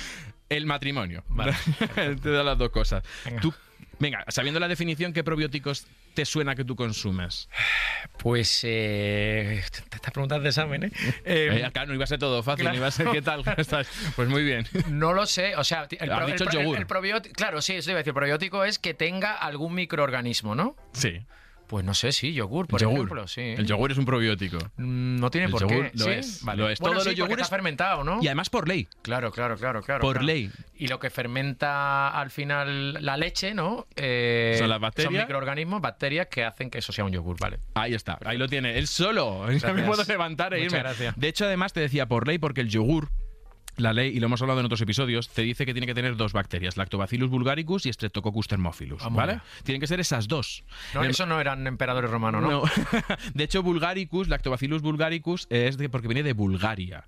[0.49, 1.25] el matrimonio.
[1.95, 3.03] te da las dos cosas.
[3.25, 3.41] Venga.
[3.41, 3.55] Tú,
[4.03, 7.49] venga, sabiendo la definición, ¿qué probióticos te suena que tú consumes?
[8.19, 10.91] Pues, eh, te estás preguntando de examen, ¿eh?
[11.25, 12.77] Eh, Eh, claro, no iba a ser todo fácil, claro.
[12.77, 13.43] iba a ser qué tal.
[14.17, 14.67] Pues muy bien.
[14.89, 17.99] No lo sé, o sea, el, pro- dicho el el probiótico, claro, sí, eso iba
[17.99, 20.77] a decir, probiótico es que tenga algún microorganismo, ¿no?
[20.93, 21.25] Sí.
[21.73, 22.97] Pues no sé, sí, yogur, por yogur.
[22.99, 23.41] ejemplo, sí.
[23.41, 24.59] El yogur es un probiótico.
[24.77, 25.97] Mm, No tiene El por yogur qué.
[25.99, 26.11] lo ¿Sí?
[26.11, 26.63] es, Vale.
[26.63, 26.79] lo es.
[26.81, 28.19] Bueno, Todos sí, porque yogures- está fermentado, ¿no?
[28.23, 28.89] Y además por ley.
[29.01, 30.03] Claro, claro, claro, claro.
[30.03, 30.27] Por claro.
[30.27, 30.51] ley.
[30.77, 33.87] Y lo que fermenta al final la leche, ¿no?
[33.97, 35.11] Eh, Son las bacterias.
[35.15, 37.59] Son microorganismos, bacterias que hacen que eso sea un yogur, ¿vale?
[37.73, 38.77] Ahí está, ahí lo tiene.
[38.79, 39.47] Él solo.
[39.63, 40.79] Ya me puedo levantar e Muchas irme.
[40.83, 41.15] gracias.
[41.17, 43.09] De hecho, además te decía por ley, porque el yogur,
[43.77, 46.17] la ley, y lo hemos hablado en otros episodios, te dice que tiene que tener
[46.17, 49.03] dos bacterias, Lactobacillus bulgaricus y Streptococcus thermophilus.
[49.03, 49.41] Vamos ¿Vale?
[49.65, 50.65] Tienen que ser esas dos.
[50.95, 52.51] No, Em, eso no eran emperadores romanos, ¿no?
[52.51, 52.63] no.
[53.35, 57.05] de hecho, bulgaricus, Lactobacillus bulgaricus, es de, porque viene de Bulgaria.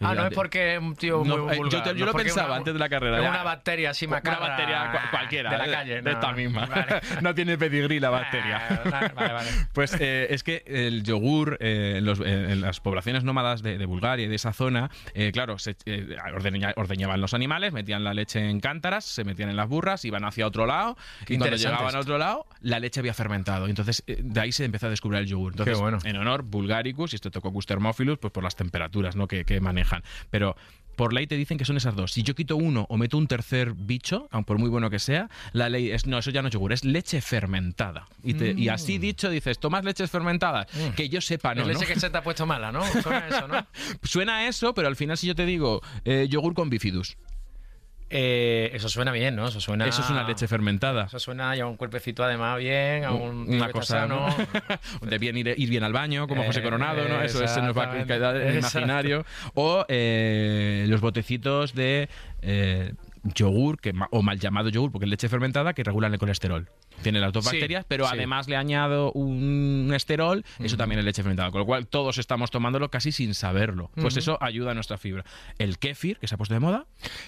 [0.00, 2.48] Ah, no de- es porque un tío No, muy eh, yo yo no lo pensaba
[2.48, 3.28] una- antes de la carrera, es.
[3.28, 4.40] Una bacteria así Una macabra.
[4.48, 5.50] bacteria cua- cualquiera.
[5.50, 5.94] De la calle.
[5.96, 6.10] De no.
[6.10, 6.66] esta misma.
[6.66, 7.00] Vale.
[7.22, 8.60] no tiene pedigrí la bacteria.
[8.68, 9.50] Ah, Vale, vale.
[9.72, 13.78] Pues eh, es que el yogur eh, en, los- en- en las poblaciones nómadas de,
[13.78, 18.02] de Bulgaria y de esa zona, eh, claro, se, eh, ordeña- ordeñaban los animales, metían
[18.04, 21.38] la leche en cántaras, se metían en las burras, iban hacia otro lado Qué y
[21.38, 22.00] cuando llegaban a esto.
[22.00, 23.68] otro lado, la leche había fermentado.
[23.68, 25.52] Entonces eh, de ahí se empezó a descubrir el yogur.
[25.52, 25.98] Entonces, Qué bueno.
[26.04, 29.28] en honor, Bulgaricus y Streptococcus thermophilus, pues por las temperaturas ¿no?
[29.28, 29.83] que, que manejan.
[30.30, 30.56] Pero
[30.96, 32.12] por ley te dicen que son esas dos.
[32.12, 35.28] Si yo quito uno o meto un tercer bicho, aun por muy bueno que sea,
[35.52, 38.06] la ley es, no, eso ya no es yogur, es leche fermentada.
[38.22, 40.66] Y, te- y así dicho dices, ¿tomas leches fermentadas?
[40.94, 41.86] Que yo sepa, no, es leche ¿no?
[41.94, 42.84] que se te ha puesto mala, ¿no?
[43.02, 43.66] Suena eso, ¿no?
[44.04, 47.16] Suena a eso, pero al final si yo te digo eh, yogur con bifidus,
[48.16, 49.48] Eh, eso suena bien, ¿no?
[49.48, 49.88] Eso suena.
[49.88, 51.06] eso es una leche fermentada.
[51.06, 54.28] Eso suena ya a un cuerpecito además bien, a un una cosa sano.
[55.02, 57.76] de bien ir, ir bien al baño como José Eh, Coronado no eso se nos
[57.76, 62.08] va a quedar en el imaginario o eh, los botecitos de
[62.42, 62.92] eh,
[63.34, 66.68] yogur que, o mal llamado yogur porque es leche fermentada que regulan el colesterol
[67.02, 68.10] tiene las dos Sí, bacterias pero sí.
[68.14, 72.50] además le añado un esterol eso también es leche fermentada con lo cual todos estamos
[72.50, 75.24] tomándolo casi sin saberlo pues eso ayuda a nuestra fibra
[75.58, 76.86] el kéfir que se ha puesto de moda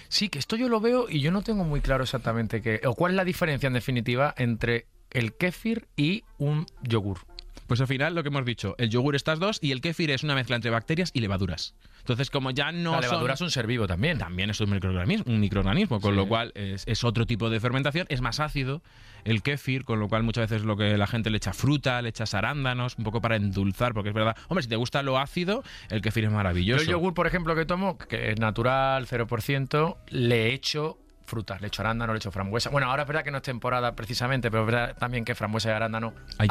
[0.09, 2.81] Sí, que esto yo lo veo y yo no tengo muy claro exactamente qué.
[2.85, 7.19] O cuál es la diferencia en definitiva entre el kéfir y un yogur.
[7.67, 10.23] Pues al final lo que hemos dicho, el yogur estas dos y el kéfir es
[10.23, 11.75] una mezcla entre bacterias y levaduras.
[11.99, 14.17] Entonces, como ya no la son- levadura es un ser vivo también.
[14.17, 16.15] también es un microorganismo, un microorganismo con Sí.
[16.15, 18.81] lo cual es, es otro tipo de fermentación, es más ácido
[19.25, 22.07] el kéfir, con lo cual muchas veces lo que la gente le echa fruta, le
[22.09, 25.63] echas arándanos, un poco para endulzar, porque es verdad, hombre, si te gusta lo ácido,
[25.89, 26.81] el kéfir es Yo maravilloso.
[26.83, 31.81] el yogur, por ejemplo, que tomo, que es natural, 0%, le echo frutas, le echo
[31.81, 32.69] arándano, le echo frambuesa.
[32.69, 35.69] Bueno, ahora es verdad que no es temporada precisamente, pero es verdad también que frambuesa
[35.69, 36.47] y arándano Hay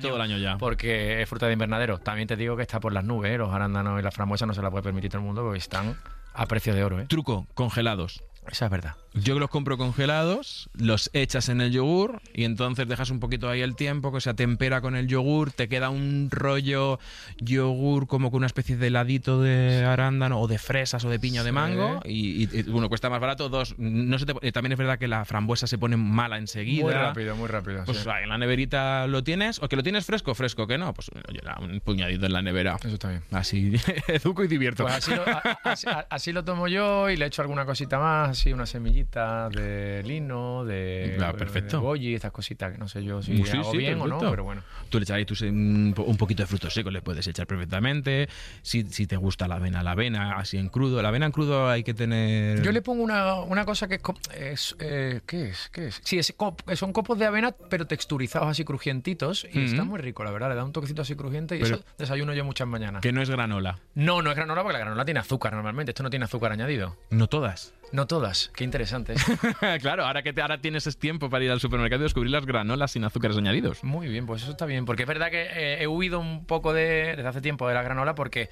[0.00, 0.58] todo el año ya.
[0.58, 1.98] Porque es fruta de invernadero.
[1.98, 3.38] También te digo que está por las nubes, ¿eh?
[3.38, 5.96] los arándanos y las frambuesas no se la puede permitir todo el mundo porque están
[6.34, 7.00] a precio de oro.
[7.00, 7.06] ¿eh?
[7.06, 8.22] Truco, congelados.
[8.46, 8.94] Esa es verdad.
[9.22, 13.62] Yo los compro congelados, los echas en el yogur y entonces dejas un poquito ahí
[13.62, 16.98] el tiempo que se atempera con el yogur, te queda un rollo
[17.38, 21.40] yogur como con una especie de heladito de arándano o de fresas o de piña
[21.40, 24.52] o de mango y, y- y, uno cuesta más barato, dos, no se te- eh,
[24.52, 26.84] también es verdad que la frambuesa se pone mala enseguida.
[26.84, 27.84] Muy rápido, muy rápido.
[27.84, 28.08] Pues sí.
[28.08, 31.10] ahí en la neverita lo tienes, o que lo tienes fresco, fresco, que no, pues
[31.28, 32.76] oye, un puñadito en la nevera.
[32.78, 33.22] Eso está bien.
[33.32, 33.72] Así
[34.08, 34.82] educo y divierto.
[34.84, 38.52] Pues así lo, a- así lo tomo yo y le echo alguna cosita más, así
[38.52, 41.78] una semillita de lino, de, Ah, perfecto.
[41.78, 44.18] de goji, estas cositas que no sé yo si Sí, hago sí, bien o no,
[44.18, 44.62] pero bueno.
[44.90, 47.46] Tú le echas ahí tus, un, po- un poquito de frutos secos, le puedes echar
[47.46, 48.28] perfectamente.
[48.62, 51.00] Si, si te gusta la avena, la avena así en crudo.
[51.02, 52.62] La avena en crudo hay que tener.
[52.62, 54.02] Yo le pongo una, una cosa que es,
[54.34, 55.68] es, eh, ¿qué es?
[55.72, 56.00] ¿Qué es?
[56.04, 60.24] Sí, es cop- son copos de avena, pero texturizados así crujientitos y está muy rico,
[60.24, 60.50] la verdad.
[60.50, 63.02] Le da un toquecito así crujiente y Pero- eso desayuno yo muchas mañanas.
[63.02, 63.78] Que no es granola.
[63.94, 65.90] No, no es granola porque la granola tiene azúcar normalmente.
[65.90, 66.96] Esto no tiene azúcar añadido.
[67.10, 67.72] No todas.
[67.92, 68.50] No todas.
[68.54, 69.14] Qué interesante.
[69.80, 72.44] claro, ahora que te, ahora tienes ese tiempo para ir al supermercado y descubrir las
[72.44, 73.82] granolas sin azúcares añadidos.
[73.84, 74.84] Muy bien, pues eso está bien.
[74.84, 77.82] Porque es verdad que eh, he huido un poco de, desde hace tiempo de la
[77.82, 78.50] granola porque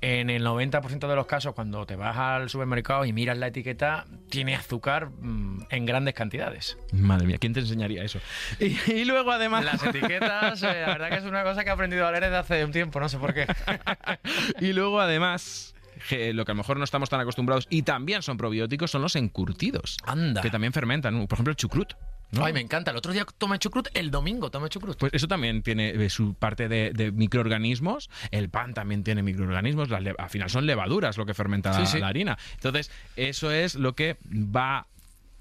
[0.00, 4.06] en el 90% de los casos cuando te vas al supermercado y miras la etiqueta
[4.28, 6.78] tiene azúcar mm, en grandes cantidades.
[6.92, 8.20] Madre mía, ¿quién te enseñaría eso?
[8.60, 9.64] Y, y luego además.
[9.64, 12.36] Las etiquetas, eh, la verdad que es una cosa que he aprendido a leer desde
[12.36, 13.46] hace un tiempo, no sé por qué.
[14.60, 15.74] y luego además.
[16.08, 19.02] Que lo que a lo mejor no estamos tan acostumbrados y también son probióticos son
[19.02, 19.96] los encurtidos.
[20.04, 20.40] Anda.
[20.42, 21.26] Que también fermentan.
[21.26, 21.94] Por ejemplo, el chucrut.
[22.30, 22.44] ¿no?
[22.44, 22.90] Ay, me encanta.
[22.90, 24.98] El otro día tomé chucrut, el domingo tomé chucrut.
[24.98, 28.10] Pues eso también tiene eh, su parte de, de microorganismos.
[28.30, 29.88] El pan también tiene microorganismos.
[29.88, 31.98] Las al final son levaduras lo que fermenta Sí, la, sí.
[32.00, 32.38] la harina.
[32.54, 34.86] Entonces, eso es lo que va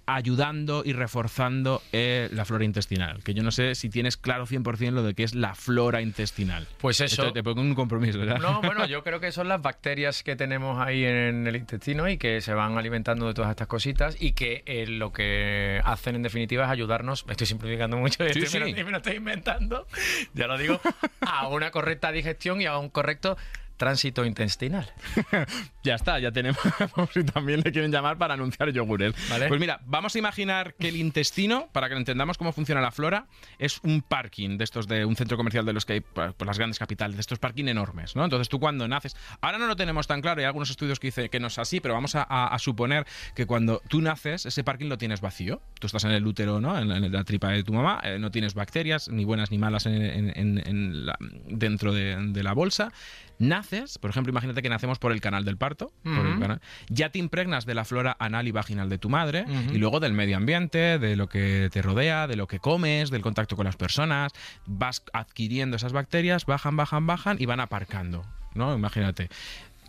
[0.08, 3.22] ayudando y reforzando eh, la flora intestinal.
[3.24, 6.66] Que yo no sé si tienes claro 100% lo de que es la flora intestinal.
[6.80, 7.22] Pues eso.
[7.24, 8.40] Esto te pongo un compromiso, ¿verdad?
[8.40, 12.18] No, bueno, yo creo que son las bacterias que tenemos ahí en el intestino y
[12.18, 16.24] que se van alimentando de todas estas cositas y que eh, lo que hacen en
[16.24, 18.60] definitiva es ayudarnos, me estoy simplificando mucho, Sí, estoy- me, sí.
[18.80, 19.88] lo, me lo estoy inventando,
[20.34, 20.80] ya lo digo,
[21.22, 23.38] a una correcta digestión y a un correcto
[23.78, 24.92] tránsito intestinal.
[25.84, 26.60] Ya está, ya tenemos.
[27.14, 29.14] si también le quieren llamar para anunciar yogures.
[29.30, 29.48] Vale.
[29.48, 33.28] Pues mira, vamos a imaginar que el intestino, para que entendamos cómo funciona la flora,
[33.58, 36.46] es un parking de estos de un centro comercial de los que hay por por
[36.46, 38.26] las grandes capitales, de estos parking enormes, ¿no?
[38.26, 41.30] Entonces tú cuando naces, ahora no lo tenemos tan claro, hay algunos estudios que dicen
[41.30, 44.66] que no es así, pero vamos a, a- a suponer que cuando tú naces, ese
[44.66, 45.62] parking lo tienes vacío.
[45.80, 46.78] Tú estás en el útero, ¿no?
[46.78, 49.58] En, la- en la tripa de tu mamá, eh, no tienes bacterias, ni buenas ni
[49.58, 52.92] malas en- en- en- en la- dentro de, de la bolsa.
[53.40, 56.42] Naces, por ejemplo, imagínate que nacemos por el canal del parto, por el Ujú.
[56.42, 60.00] canal- ya te impregnas de la flora anal y vaginal de tu madre y luego
[60.00, 63.66] del medio ambiente, de lo que te rodea, de lo que comes, del contacto con
[63.66, 64.32] las personas,
[64.66, 68.76] vas adquiriendo esas bacterias, bajan, bajan, bajan y van aparcando, ¿no?
[68.76, 69.30] Imagínate.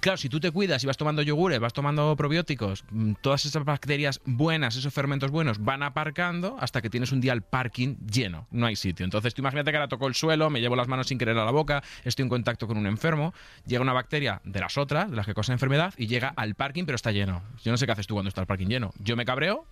[0.00, 3.64] Claro, si tú te cuidas y vas tomando yogures, vas tomando probióticos, mm, todas esas
[3.64, 8.46] bacterias buenas, esos fermentos buenos, van aparcando hasta que tienes un día el parking lleno,
[8.50, 9.04] no hay sitio.
[9.04, 11.44] Entonces tú imagínate que ahora toco el suelo, me llevo las manos sin querer a
[11.44, 13.34] la boca, estoy en contacto con un enfermo,
[13.66, 16.84] llega una bacteria de las otras, de las que causan enfermedad, y llega al parking
[16.84, 17.42] pero está lleno.
[17.64, 18.92] Yo no sé qué haces tú cuando está el parking lleno.
[18.98, 19.66] Yo me cabreo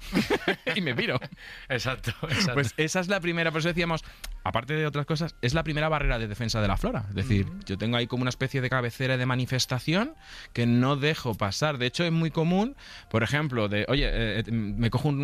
[0.74, 1.20] y me piro.
[1.68, 2.54] Exacto, exacto.
[2.54, 4.04] Pues esa es la primera, por eso decíamos,
[4.48, 7.04] aparte de otras cosas, es la primera barrera de defensa de la flora.
[7.10, 10.14] Es decir, yo tengo ahí como una especie de cabecera de manifestación
[10.52, 11.78] que no dejo pasar.
[11.78, 12.76] De hecho, es muy común,
[13.10, 15.20] por ejemplo, de, oye, eh, eh, me cojo un-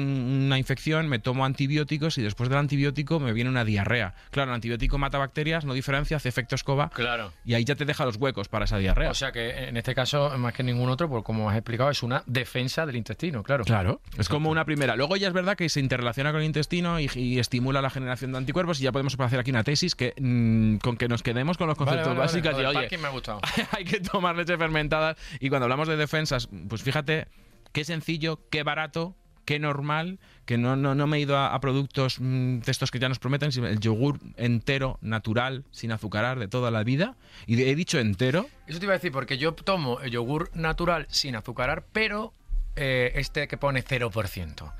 [0.46, 4.14] una infección, me tomo antibióticos y después del antibiótico me viene una diarrea.
[4.30, 7.32] Claro, el antibiótico mata bacterias, no diferencia, hace efecto escoba claro.
[7.44, 9.10] y ahí ya te deja los huecos para esa diarrea.
[9.10, 12.02] O sea que en este caso, más que ningún otro, por como has explicado, es
[12.02, 13.64] una defensa del intestino, claro.
[13.64, 14.96] Claro, es como una primera.
[14.96, 18.32] Luego ya es verdad que se interrelaciona con el intestino y, y estimula la generación
[18.32, 21.57] de anticuerpos y ya podemos hacer aquí una tesis que mm, con que nos quedemos
[21.59, 22.33] con los Vale, conceptos vale, vale.
[22.42, 23.40] básicos Lo y oye, me ha gustado.
[23.72, 27.27] hay que tomar leche fermentada y cuando hablamos de defensas, pues fíjate
[27.72, 31.61] qué sencillo, qué barato, qué normal, que no, no, no me he ido a, a
[31.61, 36.38] productos mm, de estos que ya nos prometen, sino el yogur entero, natural, sin azucarar,
[36.38, 37.16] de toda la vida.
[37.46, 40.50] Y de- he dicho entero, Eso te iba a decir, porque yo tomo el yogur
[40.55, 42.33] natural sin azucarar, pero
[42.77, 44.72] eh, este que pone 0%.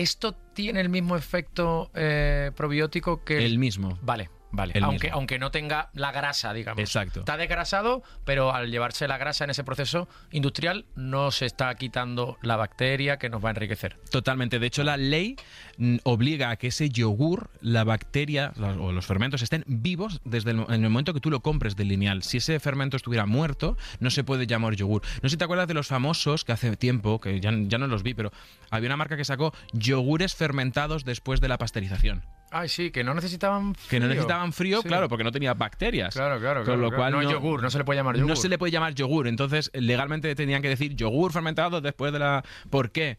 [0.00, 3.98] ¿Esto tiene el mismo efecto eh, probiótico que el mismo.
[4.00, 5.18] Vale, Vale, El aunque, mismo.
[5.18, 6.80] aunque no tenga la grasa, digamos.
[6.80, 7.20] Exacto.
[7.20, 12.36] Está desgrasado, pero al llevarse la grasa en ese proceso industrial no se está quitando
[12.42, 13.96] la bacteria que nos va a enriquecer.
[14.10, 14.58] Totalmente.
[14.58, 15.36] De hecho, la ley
[15.78, 20.60] mm, obliga a que ese yogur, la bacteria o los fermentos estén vivos desde el,
[20.68, 22.22] en el momento que tú lo compres del lineal.
[22.22, 25.02] Si ese fermento estuviera muerto, no se puede llamar yogur.
[25.22, 27.86] No sé si te acuerdas de los famosos que hace tiempo, que ya, ya no
[27.86, 28.32] los vi, pero
[28.70, 32.24] había una marca que sacó yogures fermentados después de la pasteurización.
[32.52, 33.88] Ay, sí, que no necesitaban frío.
[33.90, 34.88] Que no necesitaban frío, Sí.
[34.88, 36.14] claro, porque no tenía bacterias.
[36.14, 37.00] Claro, claro, Con claro, lo claro.
[37.00, 38.28] cual no, es yogur, no se le puede llamar yogur.
[38.28, 39.28] No se le puede llamar yogur.
[39.28, 42.44] Entonces, legalmente tenían que decir yogur fermentado después de la.
[42.68, 43.18] ¿Por qué?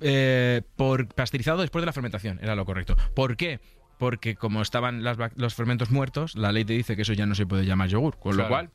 [0.00, 2.96] Eh, por pasteurizado después de la fermentación, era lo correcto.
[3.14, 3.60] ¿Por qué?
[3.98, 7.34] Porque como estaban las los fermentos muertos, la ley te dice que eso ya no
[7.34, 8.18] se puede llamar yogur.
[8.18, 8.70] Con lo cual,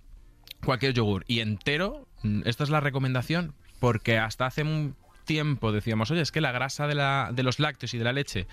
[0.63, 1.25] cualquier yogur.
[1.27, 4.95] Y entero, mm, esta es la recomendación, porque hasta hace un
[5.27, 8.13] tiempo decíamos, oye, es que la grasa de, la, de los lácteos y de la
[8.13, 8.47] leche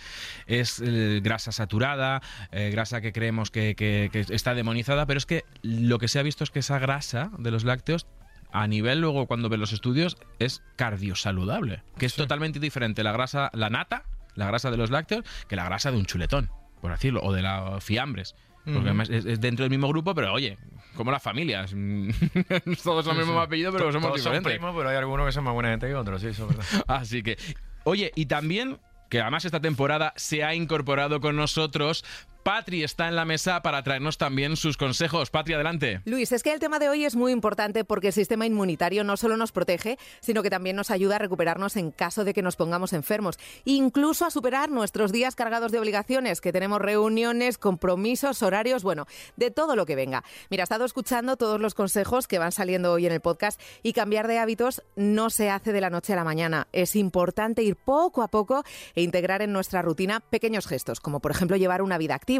[0.47, 2.21] es eh, grasa saturada,
[2.53, 6.19] eh, grasa que creemos que, que- que está demonizada, pero es que lo que se
[6.19, 8.07] ha visto es que esa grasa de los lácteos
[8.53, 13.51] a nivel luego cuando ves los estudios es cardiosaludable, que es totalmente diferente la grasa,
[13.55, 17.21] la nata, la grasa de los lácteos, que la grasa de un chuletón, por decirlo,
[17.23, 18.35] o de las fiambres.
[18.65, 20.57] Porque además es, es dentro del mismo grupo, pero oye,
[20.97, 21.71] como las familias.
[22.83, 24.53] Todos son el mismo apellido, pero somos Todos son diferentes.
[24.53, 26.85] primos, pero hay algunos que son más buena gente que otros, sí, eso es verdad.
[26.89, 27.37] Así que,
[27.85, 28.79] oye, y también,
[29.11, 32.05] que además esta temporada se ha incorporado con nosotros,
[32.45, 35.31] Patri está en la mesa para traernos también sus consejos.
[35.31, 36.03] Patri, adelante.
[36.05, 39.17] Luis, es que el tema de hoy es muy importante porque el sistema inmunitario no
[39.17, 42.57] solo nos protege, sino que también nos ayuda a recuperarnos en caso de que nos
[42.57, 48.83] pongamos enfermos, incluso a superar nuestros días cargados de obligaciones, que tenemos reuniones, compromisos, horarios,
[48.83, 50.23] bueno, de todo lo que venga.
[50.51, 53.95] Mira, he estado escuchando todos los consejos que van saliendo hoy en el podcast y
[53.95, 56.69] cambiar de hábitos no se hace de la noche a la mañana.
[56.73, 61.31] Es importante ir poco a poco e integrar en nuestra rutina pequeños gestos, como por
[61.31, 62.34] ejemplo llevar una vida activa,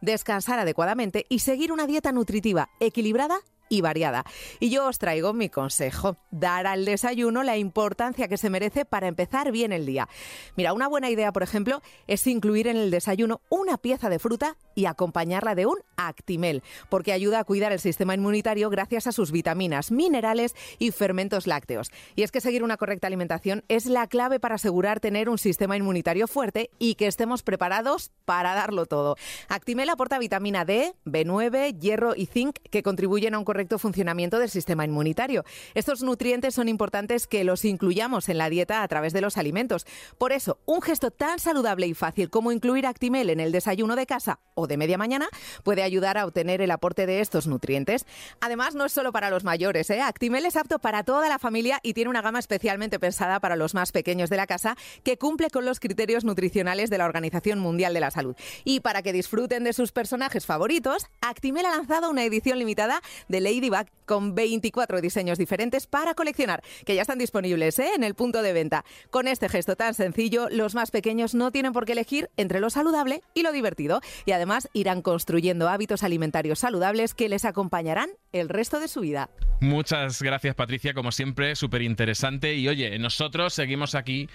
[0.00, 4.24] descansar adecuadamente y seguir una dieta nutritiva, equilibrada y variada.
[4.58, 9.06] Y yo os traigo mi consejo, dar al desayuno la importancia que se merece para
[9.06, 10.08] empezar bien el día.
[10.56, 14.58] Mira, una buena idea, por ejemplo, es incluir en el desayuno una pieza de fruta
[14.74, 19.30] y acompañarla de un Actimel, porque ayuda a cuidar el sistema inmunitario gracias a sus
[19.30, 21.90] vitaminas, minerales y fermentos lácteos.
[22.16, 25.76] Y es que seguir una correcta alimentación es la clave para asegurar tener un sistema
[25.76, 29.16] inmunitario fuerte y que estemos preparados para darlo todo.
[29.48, 34.50] Actimel aporta vitamina D, B9, hierro y zinc que contribuyen a un correcto funcionamiento del
[34.50, 35.44] sistema inmunitario.
[35.74, 39.86] Estos nutrientes son importantes que los incluyamos en la dieta a través de los alimentos.
[40.18, 44.06] Por eso, un gesto tan saludable y fácil como incluir Actimel en el desayuno de
[44.06, 45.28] casa o de media mañana
[45.62, 48.06] puede ayudar a obtener el aporte de estos nutrientes.
[48.40, 50.00] Además, no es solo para los mayores, ¿eh?
[50.00, 53.74] Actimel es apto para toda la familia y tiene una gama especialmente pensada para los
[53.74, 57.94] más pequeños de la casa que cumple con los criterios nutricionales de la Organización Mundial
[57.94, 58.36] de la Salud.
[58.64, 63.40] Y para que disfruten de sus personajes favoritos, Actimel ha lanzado una edición limitada de
[63.50, 67.90] Ladybug con 24 diseños diferentes para coleccionar, que ya están disponibles ¿eh?
[67.94, 68.84] en el punto de venta.
[69.10, 72.70] Con este gesto tan sencillo, los más pequeños no tienen por qué elegir entre lo
[72.70, 74.00] saludable y lo divertido.
[74.24, 79.30] Y además irán construyendo hábitos alimentarios saludables que les acompañarán el resto de su vida.
[79.60, 82.54] Muchas gracias, Patricia, como siempre, súper interesante.
[82.54, 84.28] Y oye, nosotros seguimos aquí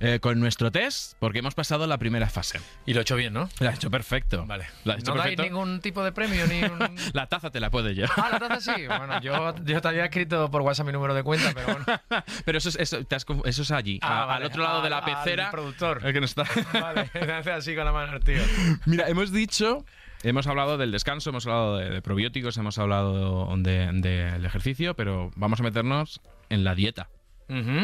[0.00, 2.60] eh, con nuestro test porque hemos pasado la primera fase.
[2.86, 3.48] Y lo he hecho bien, ¿no?
[3.58, 4.46] Lo has hecho perfecto.
[4.46, 4.66] Vale.
[4.84, 5.42] Lo has hecho ¿No dais perfecto.
[5.42, 6.78] ningún tipo de premio ni un...
[7.12, 8.12] La taza te la puedes llevar.
[8.16, 8.86] Ah, la taza sí.
[8.86, 11.84] Bueno, yo, yo te había escrito por WhatsApp mi número de cuenta, pero bueno.
[12.44, 14.44] Pero eso es, eso, te has eso es allí, Ah, a- vale.
[14.44, 15.46] al otro lado de la pecera.
[15.46, 16.00] al productor.
[16.04, 16.44] el que no está.
[16.72, 18.42] Vale, hace así con la mano tío.
[18.86, 19.84] Mira, hemos dicho,
[20.22, 24.94] hemos hablado del descanso, hemos hablado de, de probióticos, hemos hablado del de, del ejercicio,
[24.94, 27.08] pero vamos a meternos en la dieta,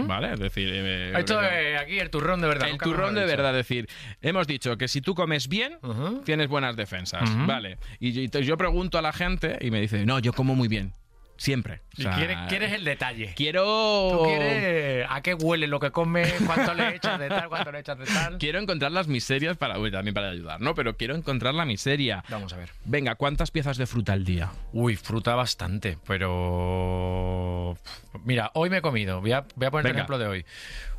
[0.06, 0.32] ¿vale?
[0.32, 2.66] Es decir, eh, Esto eh, es aquí el turrón de verdad.
[2.66, 3.88] el nunca turrón de verdad, es decir,
[4.20, 5.78] hemos dicho que si tú comes bien,
[6.24, 7.28] tienes buenas defensas.
[7.46, 7.78] ¿vale?
[7.98, 10.92] Y yo, yo pregunto a la gente y me dice, no, yo como muy bien,
[11.36, 11.82] siempre.
[11.96, 13.32] O Y sea, quieres, quieres el detalle.
[13.36, 13.64] Quiero...
[14.12, 17.80] Tú quieres a qué huele lo que comes, cuánto le echas de tal, cuánto le
[17.80, 18.38] echas de tal.
[18.38, 20.74] Quiero encontrar las miserias para, uy, también para ayudar, ¿no?
[20.74, 22.24] Pero quiero encontrar la miseria.
[22.28, 22.70] Vamos a ver.
[22.84, 24.50] Venga, ¿cuántas piezas de fruta al día?
[24.72, 27.76] Uy, fruta bastante, pero...
[28.24, 30.44] Mira, hoy me he comido, voy a, voy a poner el ejemplo de hoy.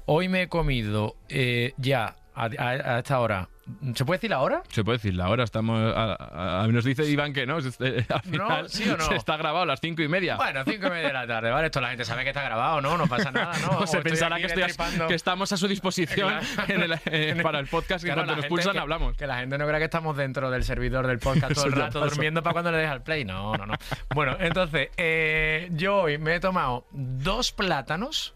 [0.06, 3.50] Hoy me he comido eh, ya, a, a- a esta hora,
[3.96, 4.64] ¿se puede decir la hora?
[4.70, 5.80] Se puede decir la hora, estamos.
[5.96, 7.58] a- a- a- nos dice Iván que no.
[7.60, 9.04] es- eh, al final ¿sí o no?
[9.06, 10.36] se está grabado a las cinco y media.
[10.38, 11.66] Bueno, cinco y media de la tarde, ¿vale?
[11.68, 12.98] Esto la gente sabe que está grabado, ¿no?
[12.98, 13.86] No pasa nada, ¿no?
[13.88, 14.64] se pensará que, estoy
[15.08, 16.74] que estamos a su disposición Claro.
[16.74, 19.16] en el- eh, para el podcast que Claro, cuando nos pulsan que- hablamos.
[19.18, 22.00] Que la gente no crea que estamos dentro del servidor del podcast todo el rato
[22.00, 23.26] durmiendo para cuando le deja el play.
[23.26, 23.74] No, no, no.
[24.14, 28.34] Bueno, entonces, eh, yo hoy me he tomado dos plátanos,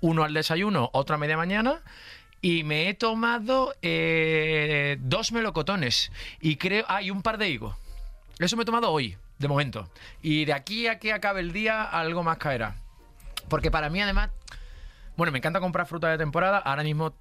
[0.00, 1.80] uno al desayuno, otro a media mañana,
[2.40, 6.84] y me he tomado eh, dos melocotones y creo...
[6.88, 7.76] Ah, y un par de higos.
[8.38, 9.90] Eso me he tomado hoy, de momento.
[10.22, 12.76] Y de aquí a que acabe el día, algo más caerá.
[13.48, 14.30] Porque para mí, además,
[15.16, 16.58] bueno, me encanta comprar fruta de temporada.
[16.58, 17.12] Ahora mismo,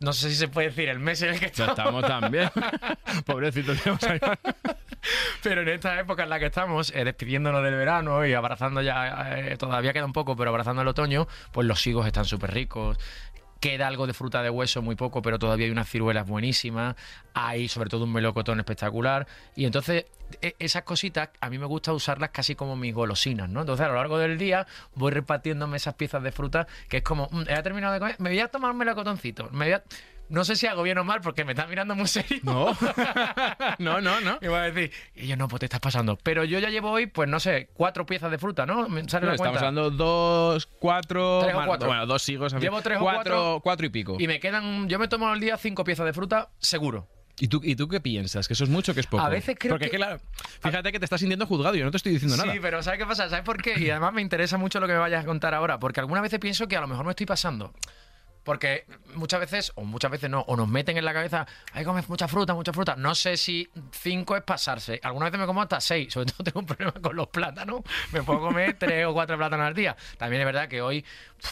[0.00, 2.02] no sé si se puede decir el mes en el que Ya estamos.
[2.02, 2.50] estamos también.
[3.26, 3.72] Pobrecito.
[5.42, 9.38] Pero en esta época en la que estamos, eh, despidiéndonos del verano y abrazando ya,
[9.38, 12.98] eh, todavía queda un poco, pero abrazando el otoño, pues los higos están súper ricos.
[13.64, 16.96] Queda algo de fruta de hueso, muy poco, pero todavía hay unas ciruelas buenísimas.
[17.32, 19.26] Hay sobre todo un melocotón espectacular.
[19.56, 20.04] Y entonces,
[20.42, 23.60] e- esas cositas, a mí me gusta usarlas casi como mis golosinas, ¿no?
[23.62, 27.30] Entonces, a lo largo del día, voy repartiéndome esas piezas de fruta que es como,
[27.32, 29.48] "Mm, he terminado de comer, me voy a tomar un melocotoncito.
[29.50, 29.82] Me voy a-
[30.28, 32.40] No sé si hago bien o mal porque me está mirando muy serio.
[32.42, 32.76] No.
[33.78, 34.38] no, no, no.
[34.40, 36.16] Y a decir, y yo no, pues te estás pasando.
[36.22, 38.88] Pero yo ya llevo hoy, pues no sé, cuatro piezas de fruta, ¿no?
[38.88, 39.68] ¿Me sale la Estamos cuenta?
[39.68, 41.40] hablando dos, cuatro.
[41.42, 41.88] Tres o cuatro.
[41.88, 42.38] Bueno, dos fin.
[42.58, 43.86] Llevo tres o cuatro, cuatro.
[43.86, 44.16] y pico.
[44.18, 47.08] Y me quedan, yo me tomo al día cinco piezas de fruta, seguro.
[47.38, 48.46] ¿Y tú, ¿Y tú qué piensas?
[48.46, 49.22] ¿Que eso es mucho o que es poco?
[49.22, 50.20] A veces creo Porque que- claro,
[50.60, 52.52] fíjate que te estás sintiendo juzgado, yo no te estoy diciendo nada.
[52.52, 53.28] Sí, pero ¿sabes qué pasa?
[53.28, 53.74] ¿Sabes por qué?
[53.76, 56.38] Y además me interesa mucho lo que me vayas a contar ahora, porque algunas veces
[56.38, 57.72] pienso que a lo mejor me estoy pasando.
[58.44, 61.86] Porque muchas veces, o muchas veces no, o nos meten en la cabeza, hay que
[61.86, 62.94] comer mucha fruta, mucha fruta.
[62.96, 65.00] No sé si cinco es pasarse.
[65.02, 67.80] Algunas veces me como hasta seis, sobre todo tengo un problema con los plátanos.
[68.12, 69.96] Me puedo comer tres o cuatro plátanos al día.
[70.18, 71.04] También es verdad que hoy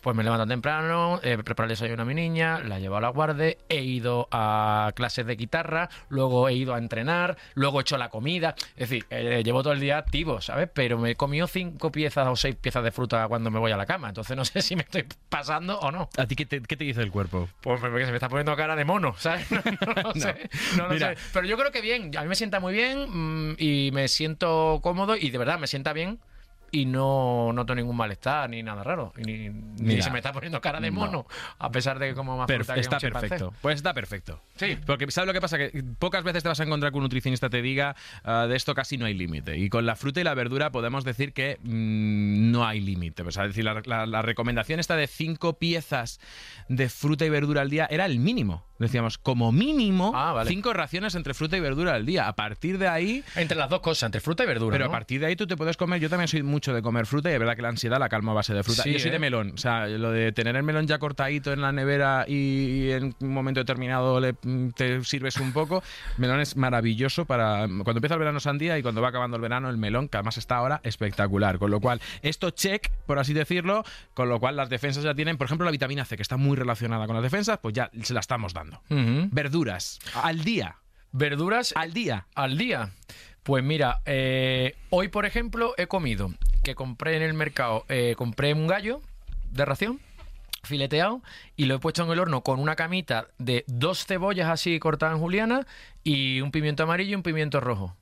[0.02, 3.00] pues me levanto temprano, he preparado el desayuno a mi niña, la he llevado a
[3.02, 7.83] la guardia, he ido a clases de guitarra, luego he ido a entrenar, luego he
[7.83, 8.55] hecho la comida.
[8.76, 10.68] Es decir, eh, llevo todo el día activo, ¿sabes?
[10.72, 13.76] Pero me he comido cinco piezas o seis piezas de fruta cuando me voy a
[13.76, 14.09] la cama.
[14.09, 16.09] Entonces no sé si me estoy pasando o no.
[16.16, 17.48] ¿A ti qué te, qué te dice el cuerpo?
[17.60, 19.46] Pues me, se me está poniendo cara de mono, ¿sabes?
[19.50, 19.62] No,
[19.96, 20.50] no lo sé.
[20.76, 21.14] No Mira.
[21.14, 21.20] sé.
[21.32, 22.16] Pero yo creo que bien.
[22.16, 25.66] A mí me sienta muy bien mm, y me siento cómodo y de verdad me
[25.66, 26.18] sienta bien
[26.74, 29.12] y no noto ningún malestar ni nada raro.
[29.18, 31.00] Y ni, se me está poniendo cara de No.
[31.00, 31.26] mono,
[31.58, 33.52] a pesar de que como más Perf- que está perfecto.
[33.61, 34.40] Pues está perfecto.
[34.56, 34.78] Sí.
[34.87, 35.58] Porque ¿sabes lo que pasa?
[35.58, 38.74] Que pocas veces te vas a encontrar que un nutricionista te diga ah, de esto
[38.74, 39.58] casi no hay límite.
[39.58, 43.22] Y con la fruta y la verdura podemos decir que mm, no hay límite.
[43.22, 46.20] O sea, es decir, la, la- la recomendación esta de cinco piezas
[46.68, 48.64] de fruta y verdura al día era el mínimo.
[48.78, 50.50] Decíamos, como mínimo, Ah, vale.
[50.50, 52.26] cinco raciones entre fruta y verdura al día.
[52.26, 53.22] A partir de ahí...
[53.37, 54.72] Entre las dos cosas, entre fruta y verdura.
[54.72, 54.90] Pero ¿no?
[54.90, 56.00] a partir de ahí tú te puedes comer.
[56.00, 58.31] Yo también soy mucho de comer fruta y es verdad que la ansiedad la calmo
[58.31, 58.85] a base de fruta.
[58.85, 59.12] Sí, Yo soy ¿eh?
[59.14, 59.53] de melón.
[59.55, 63.35] O sea, lo de tener el melón ya cortadito en la nevera y, en un
[63.35, 64.35] momento determinado le,
[64.77, 65.83] te sirves un poco.
[66.18, 67.66] Melón es maravilloso para.
[67.66, 70.38] Cuando empieza el verano, sandía y cuando va acabando el verano, el melón, que además
[70.38, 71.59] está ahora espectacular.
[71.59, 73.83] Con lo cual, esto check, por así decirlo.
[74.14, 76.57] Con lo cual, las defensas ya tienen, por ejemplo, la vitamina C, que está muy
[76.57, 78.81] relacionada con las defensas, pues ya se la estamos dando.
[78.88, 80.77] Verduras, al día.
[81.11, 82.27] Verduras Al día.
[82.37, 82.92] al día.
[83.42, 86.31] Pues mira, eh, hoy por ejemplo he comido,
[86.62, 89.01] que compré en el mercado, eh, compré un gallo
[89.51, 90.01] de ración
[90.62, 91.22] fileteado
[91.57, 95.16] y lo he puesto en el horno con una camita de dos cebollas así cortadas
[95.16, 95.66] en juliana
[96.05, 97.96] y un pimiento amarillo y un pimiento rojo.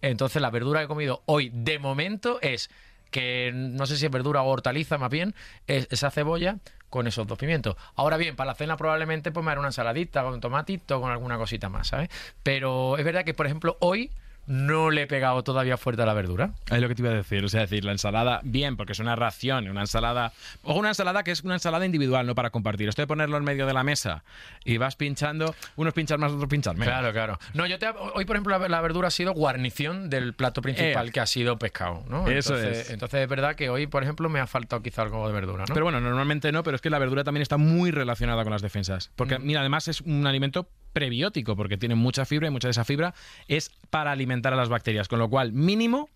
[0.00, 2.70] Entonces la verdura que he comido hoy de momento es
[3.10, 5.34] que no sé si es verdura o hortaliza más bien,
[5.66, 6.58] es esa cebolla
[6.90, 7.76] con esos dos pimientos.
[7.94, 11.36] Ahora bien, para la cena probablemente pues me haré una ensaladita con tomatito, con alguna
[11.36, 12.08] cosita más, ¿sabes?
[12.42, 14.10] Pero es verdad que, por ejemplo, hoy
[14.46, 16.50] no le he pegado todavía fuerte a la verdura.
[16.70, 18.98] Es lo que te iba a decir, o sea, decir, la ensalada, bien, porque es
[18.98, 20.32] una ración, una ensalada,
[20.62, 22.88] o una ensalada que es una ensalada individual, no para compartir.
[22.88, 24.24] Esto de ponerlo en medio de la mesa
[24.64, 26.92] y vas pinchando, unos pinchan más, otros pinchan menos.
[26.92, 27.38] Claro, claro.
[27.54, 31.08] No, yo te, hoy, por ejemplo, la, la verdura ha sido guarnición del plato principal,
[31.08, 31.12] Eh.
[31.12, 32.28] que ha sido pescado, ¿no?
[32.28, 32.90] Eso entonces, es.
[32.90, 35.74] Entonces es verdad que hoy, por ejemplo, me ha faltado quizá algo de verdura, ¿no?
[35.74, 38.62] Pero bueno, normalmente no, pero es que la verdura también está muy relacionada con las
[38.62, 39.10] defensas.
[39.16, 42.86] Porque, mira, además es un alimento prebiótico, porque tiene mucha fibra y mucha de esa
[42.86, 43.12] fibra
[43.48, 45.08] es para alimentar a las bacterias.
[45.08, 46.08] Con lo cual, mínimo,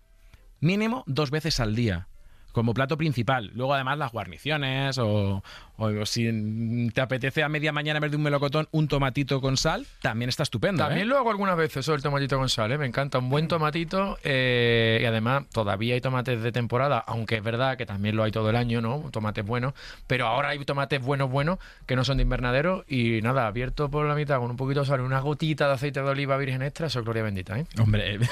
[0.59, 2.07] mínimo dos veces al día.
[2.51, 3.51] Como plato principal.
[3.53, 5.43] Luego, además, las guarniciones o,
[5.81, 9.85] o si te apetece a media mañana vez de un melocotón, un tomatito con sal,
[10.01, 10.83] también está estupendo.
[10.83, 11.09] También ¿eh?
[11.09, 12.77] lo hago algunas veces, eso el tomatito con sal, ¿eh?
[12.77, 13.17] me encanta.
[13.17, 17.85] Un buen tomatito eh, y además todavía hay tomates de temporada, aunque es verdad que
[17.85, 19.09] también lo hay todo el año, ¿no?
[19.11, 19.73] Tomates buenos,
[20.07, 24.05] pero ahora hay tomates buenos, buenos, que no son de invernadero y nada, abierto por
[24.05, 26.87] la mitad con un poquito de sal una gotita de aceite de oliva virgen extra,
[26.87, 27.65] eso es gloria bendita, ¿eh?
[27.79, 28.19] Hombre.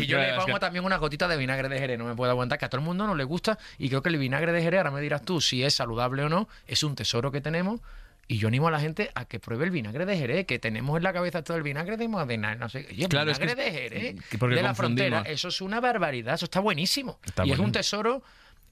[0.00, 2.58] Y yo le pongo también una gotita de vinagre de Jerez, no me puedo aguantar,
[2.58, 4.78] que a todo el mundo no le gusta y creo que el vinagre de Jerez,
[4.78, 7.80] ahora me dirás tú si es saludable o no, es un tesoro que tenemos.
[8.26, 10.96] Y yo animo a la gente a que pruebe el vinagre de Jerez, que tenemos
[10.96, 13.70] en la cabeza todo el vinagre de Modena, no sé, oye, Claro, es vinagre que-
[13.70, 17.18] de Jerez, que de la frontera, eso es una barbaridad, eso está buenísimo.
[17.24, 18.22] Está y es un tesoro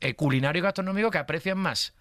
[0.01, 1.93] eh, culinario y gastronómico que aprecian más.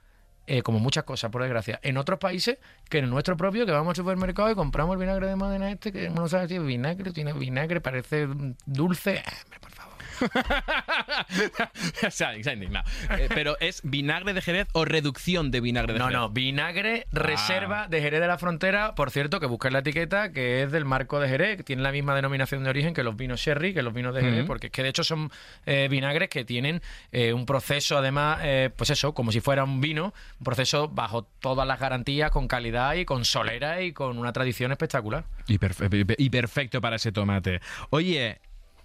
[0.48, 2.58] eh, como muchas cosas, por desgracia, en otros países
[2.90, 5.92] que en nuestro propio, que vamos al supermercado y compramos el vinagre de Modena este,
[5.92, 8.28] que no sabe si es vinagre, tiene vinagre, parece
[8.66, 9.22] dulce.
[9.26, 9.91] Ah, hombre, por favor.
[12.10, 12.86] se, ha, se ha indignado.
[13.18, 16.20] Eh, pero ¿es vinagre de Jerez o reducción de vinagre de No, Jerez?
[16.20, 17.20] no, vinagre, Ah.
[17.20, 18.96] reserva de Jerez de la Frontera.
[18.96, 21.92] Por cierto, que busquéis la etiqueta que es del marco de Jerez, que tiene la
[21.92, 24.74] misma denominación de origen que los vinos sherry, que los vinos de Jerez, porque es
[24.74, 25.32] que de hecho son
[25.66, 26.82] eh, vinagres que tienen
[27.12, 28.40] eh, un proceso, además,
[28.76, 32.94] pues eso, como si fuera un vino, un proceso bajo todas las garantías, con calidad
[32.96, 35.26] y con solera y con una tradición espectacular.
[35.48, 37.62] Y, perfe- y perfecto para ese tomate.
[37.90, 38.40] Oye,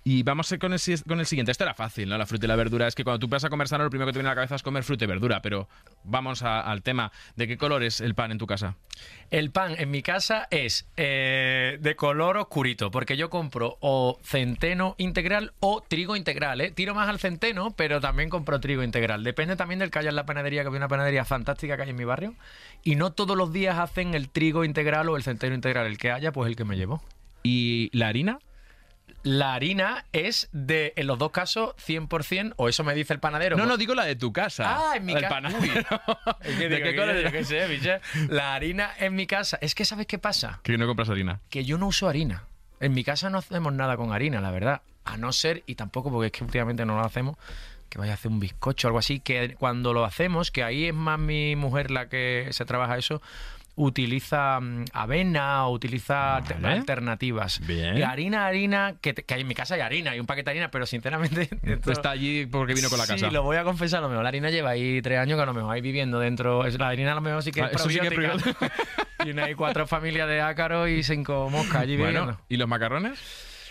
[0.09, 1.51] y vamos con el, con el siguiente.
[1.51, 2.17] Esto era fácil, ¿no?
[2.17, 2.87] La fruta y la verdura.
[2.87, 4.37] Es que cuando tú vas a comer sano, lo primero que te viene a la
[4.37, 5.43] cabeza es comer fruta y verdura.
[5.43, 5.69] Pero
[6.05, 7.11] vamos a- al tema.
[7.35, 8.77] ¿De qué color es el pan en tu casa?
[9.33, 14.95] El pan en mi casa es eh, de color oscurito, porque yo compro o centeno
[14.99, 16.61] integral o trigo integral.
[16.61, 16.71] ¿eh?
[16.71, 19.25] Tiro más al centeno, pero también compro trigo integral.
[19.25, 21.91] Depende también del que haya en la panadería, que hay una panadería fantástica que hay
[21.91, 22.35] en mi barrio.
[22.85, 25.89] Y no todos los días hacen el trigo integral o el centeno integral.
[25.89, 27.03] El que haya, pues el que me llevo.
[27.43, 28.39] ¿Y la harina?
[29.27, 33.57] La harina es de, en los dos casos, 100%, o eso me dice el panadero.
[33.57, 34.93] No, no, digo la de tu casa.
[34.93, 35.35] Ah, en mi El casa.
[35.35, 35.85] panadero.
[36.43, 37.99] Es que ¿De qué ¿qué- color yo qué sé, biche?
[38.29, 39.59] La harina en mi casa.
[39.61, 40.61] Es que, ¿sabes qué pasa?
[40.63, 41.41] Que no compras harina.
[41.51, 42.45] que yo no uso harina.
[42.79, 44.83] En mi casa no hacemos nada con harina, la verdad.
[45.05, 47.37] A no ser, y tampoco porque es que últimamente no lo hacemos,
[47.89, 50.87] que vaya a hacer un bizcocho o algo así, que cuando lo hacemos, que ahí
[50.87, 53.21] es más mi mujer la que se trabaja eso,
[53.77, 56.69] utiliza mm, avena o utiliza Vale.
[56.69, 57.61] alternativas.
[57.67, 57.97] Bien.
[57.97, 60.51] Y harina, harina, que, que hay en mi casa hay harina, hay un paquete de
[60.53, 61.49] harina, pero sinceramente...
[61.63, 63.29] esto- Está allí porque vino con la casa.
[63.29, 65.47] Sí, lo voy a confesar, lo mejor la harina lleva ahí tres años que a
[65.47, 66.67] lo mejor ahí viviendo dentro.
[66.79, 68.73] La harina a lo mejor sí que es Ah, eso sí que es probiótica.
[69.23, 72.25] Tiene ahí cuatro familias de ácaros y cinco moscas allí viviendo.
[72.25, 73.19] Bueno, ¿y los macarrones?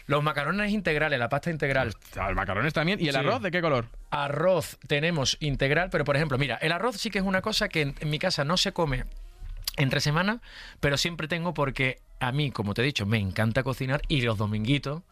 [0.07, 1.91] Los macarrones integrales, la pasta integral.
[2.15, 2.99] Ah, Los macarrones también.
[3.01, 3.19] ¿Y el Sí.
[3.19, 3.87] arroz de qué color?
[4.11, 7.81] Arroz tenemos integral, pero por ejemplo, mira, el arroz sí que es una cosa que
[7.81, 9.05] en, en mi casa no se come
[9.77, 10.41] entre semana,
[10.79, 14.37] pero siempre tengo porque a mí, como te he dicho, me encanta cocinar y los
[14.37, 15.03] dominguitos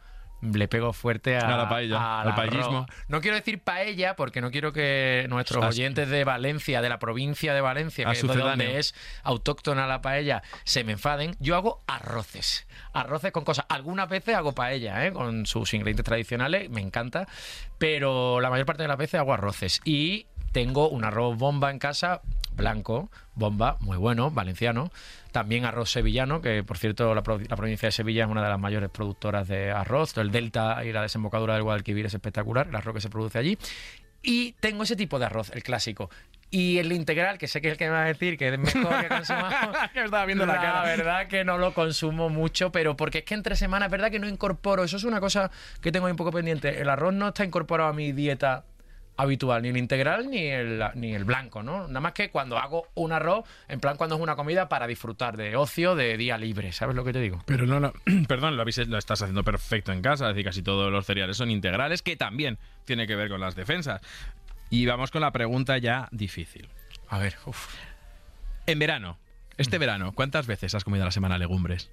[0.51, 2.85] le pego fuerte a, A la paella, al paellismo.
[3.07, 7.53] No quiero decir paella porque no quiero que nuestros oyentes de Valencia, de la provincia
[7.53, 8.93] de Valencia, que es donde es
[9.23, 11.35] autóctona la paella, se me enfaden.
[11.39, 12.67] Yo hago arroces.
[12.91, 13.65] Arroces con cosas.
[13.69, 15.13] Algunas veces hago paella, ¿eh?
[15.13, 17.27] con sus ingredientes tradicionales, me encanta.
[17.77, 19.81] Pero la mayor parte de las veces hago arroces.
[19.85, 22.21] Y tengo un arroz bomba en casa,
[22.55, 24.91] blanco, bomba, muy bueno, valenciano.
[25.31, 28.49] También arroz sevillano, que por cierto la, pro- la provincia de Sevilla es una de
[28.49, 30.15] las mayores productoras de arroz.
[30.17, 33.57] El delta y la desembocadura del Guadalquivir es espectacular, el arroz que se produce allí.
[34.21, 36.09] Y tengo ese tipo de arroz, el clásico.
[36.49, 38.59] Y el integral, que sé que es el que me va a decir que es
[38.59, 39.75] mejor que consumamos.
[39.93, 40.83] Que estaba viendo la cara.
[40.83, 44.19] verdad que no lo consumo mucho, pero porque es que entre semanas es verdad que
[44.19, 44.83] no incorporo.
[44.83, 45.49] Eso es una cosa
[45.81, 46.79] que tengo ahí un poco pendiente.
[46.79, 48.65] El arroz no está incorporado a mi dieta
[49.17, 51.87] habitual, ni el integral ni el, ni el blanco, ¿no?
[51.87, 55.37] Nada más que cuando hago un arroz, en plan cuando es una comida para disfrutar
[55.37, 57.41] de ocio, de día libre, ¿sabes lo que te digo?
[57.45, 57.93] Pero no, no,
[58.27, 60.29] perdón, lo, habéis- lo estás haciendo perfecto en casa.
[60.29, 63.55] Es decir, casi todos los cereales son integrales, que también tiene que ver con las
[63.55, 64.01] defensas.
[64.69, 66.67] Y vamos con la pregunta ya difícil.
[67.07, 67.67] A ver, uff.
[68.65, 69.19] En verano,
[69.57, 71.91] este verano, ¿cuántas veces has comido a la semana legumbres?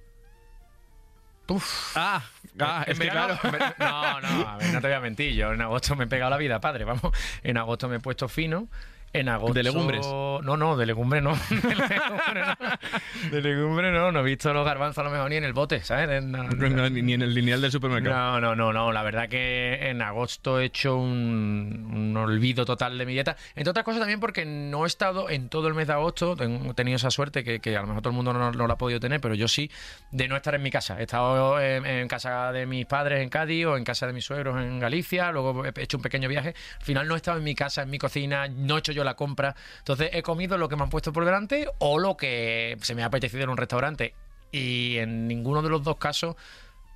[1.47, 1.95] Uf.
[1.95, 2.23] Ah,
[2.59, 3.37] ah, En es que claro.
[3.79, 5.33] No, no, a ver, no te voy a mentir.
[5.33, 6.85] Yo en agosto me he pegado la vida, padre.
[6.85, 7.11] Vamos,
[7.43, 8.67] en agosto me he puesto fino.
[9.13, 9.53] En agosto.
[9.53, 10.05] ¿De legumbres?
[10.07, 11.33] No, no, de legumbre no.
[11.49, 13.29] De legumbre no.
[13.31, 14.11] De legumbre no.
[14.11, 16.09] No he visto los garbanzos a lo mejor ni en el bote, ¿sabes?
[16.09, 18.39] En- No, ni ni en el lineal del supermercado.
[18.39, 18.91] No, no, no, no.
[18.91, 23.35] La verdad que en agosto he hecho un, un olvido total de mi dieta.
[23.55, 26.35] Entre otras cosas también porque no he estado en todo el mes de agosto.
[26.39, 28.73] He tenido esa suerte que, que a lo mejor todo el mundo no, no la
[28.73, 29.69] ha podido tener, pero yo sí,
[30.11, 30.99] de no estar en mi casa.
[30.99, 34.23] He estado en, en casa de mis padres en Cádiz o en casa de mis
[34.25, 35.31] suegros en Galicia.
[35.31, 36.53] Luego he hecho un pequeño viaje.
[36.79, 38.47] Al final no he estado en mi casa, en mi cocina.
[38.47, 39.55] No he hecho yo la compra.
[39.79, 43.03] Entonces he comido lo que me han puesto por delante o lo que se me
[43.03, 44.13] ha apetecido en un restaurante.
[44.51, 46.35] Y en ninguno de los dos casos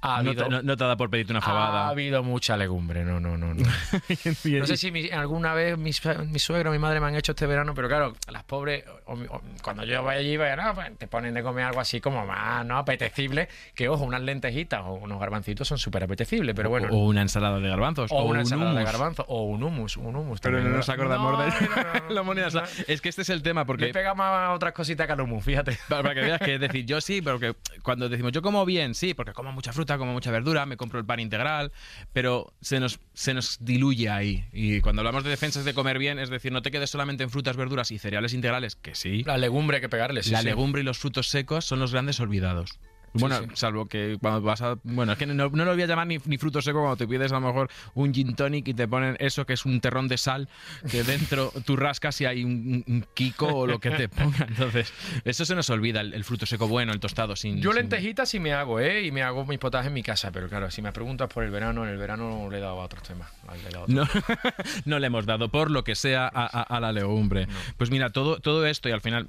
[0.05, 1.89] ha No te, no- no te da por pedirte una ha fabada.
[1.89, 3.53] habido mucha legumbre, no, no, no.
[3.53, 3.63] No,
[4.59, 7.45] no sé si mi- alguna vez mis, mi suegro, mi madre me han hecho este
[7.47, 11.07] verano, pero claro, las pobres, o- o- cuando yo vaya allí, vaya, no, pues, te
[11.07, 15.19] ponen de comer algo así como más no apetecible, que ojo, unas lentejitas o unos
[15.19, 16.87] garbancitos son súper apetecibles, pero bueno.
[16.91, 18.11] o una ensalada de garbanzos.
[18.11, 18.91] o una un ensalada de hummus.
[18.91, 20.39] garbanzo, o un hummus, un hummus.
[20.39, 21.45] Pero también, no nos acordamos de
[22.13, 22.47] la moneda.
[22.87, 25.21] Es que este es el tema, Le porque pega más a otras cositas que al
[25.21, 25.77] hummus, fíjate.
[25.89, 28.93] Para, para que veas que es decir, yo sí, porque cuando decimos yo como bien,
[28.95, 31.71] sí, porque como mucha fruta, como mucha verdura, me compro el pan integral,
[32.13, 34.45] pero se nos, se nos diluye ahí.
[34.51, 37.29] Y cuando hablamos de defensas de comer bien, es decir, no te quedes solamente en
[37.29, 39.23] frutas, verduras y cereales integrales, que sí.
[39.23, 40.45] La legumbre hay que pegarle, sí, la sí.
[40.45, 42.79] legumbre y los frutos secos son los grandes olvidados.
[43.20, 43.45] Bueno, sí.
[43.53, 44.78] salvo que cuando vas a...
[44.84, 47.07] Bueno, es que no, no lo voy a llamar ni, ni fruto seco cuando te
[47.07, 50.07] pides a lo mejor un gin tonic y te ponen eso que es un terrón
[50.07, 50.47] de sal,
[50.89, 54.49] que dentro tú rascas y hay un, un kiko o lo que te pongan.
[54.49, 54.91] Entonces,
[55.24, 57.61] eso se nos olvida, el, el fruto seco bueno, el tostado sin...
[57.61, 59.05] Yo sin- lentejitas sí me hago, ¿eh?
[59.05, 61.51] Y me hago mis potajes en mi casa, pero claro, si me preguntas por el
[61.51, 63.30] verano, en el verano le he dado a otros temas.
[63.63, 63.95] Le he dado a otros.
[63.95, 64.22] No,
[64.86, 67.47] no le hemos dado por lo que sea a, a- a la legumbre.
[67.78, 69.28] Pues mira, todo, todo esto y al final...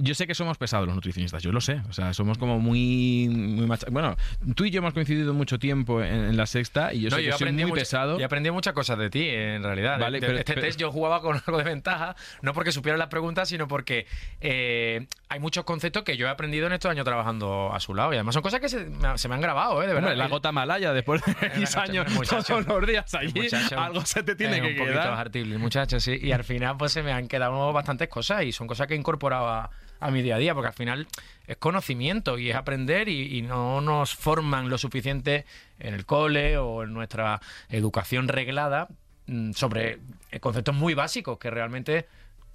[0.00, 1.82] Yo sé que somos pesados los nutricionistas, yo lo sé.
[1.88, 4.16] O sea, somos como muy, muy macha- Bueno,
[4.54, 7.24] tú y yo hemos coincidido mucho tiempo en, en la sexta y yo No, sé
[7.24, 8.20] que soy muy mucha- pesado.
[8.20, 9.98] y aprendí muchas cosas de ti, en realidad.
[9.98, 12.96] Vale, De- pero- este pero- test yo jugaba con algo de ventaja, no porque supiera
[12.96, 14.06] las preguntas, sino porque
[14.40, 18.12] eh, hay muchos conceptos que yo he aprendido en estos años trabajando a su lado.
[18.12, 19.88] Y además son cosas que se, me, se me han grabado, ¿eh?
[19.88, 20.10] De verdad.
[20.10, 24.06] Hombre, la gota malaya después de X años muchacho, todos los días allí, muchacho, algo
[24.06, 25.12] se te tiene es que un poquito quedar.
[25.14, 26.16] hartible, muchachos, sí.
[26.22, 28.96] Y al final, pues se me han quedado bastantes cosas y son cosas que he
[28.96, 29.68] incorporado
[30.00, 31.06] a, mi día a día, porque al final
[31.46, 35.44] es conocimiento y es aprender y, y no nos forman lo suficiente
[35.78, 38.88] en el cole o en nuestra educación reglada
[39.26, 39.98] mm, sobre
[40.40, 42.06] conceptos muy básicos que realmente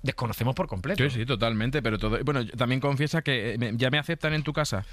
[0.03, 1.03] desconocemos por completo.
[1.09, 2.23] Sí, sí, totalmente, pero todo...
[2.23, 4.85] Bueno, también confiesa que eh, ya me aceptan en tu casa.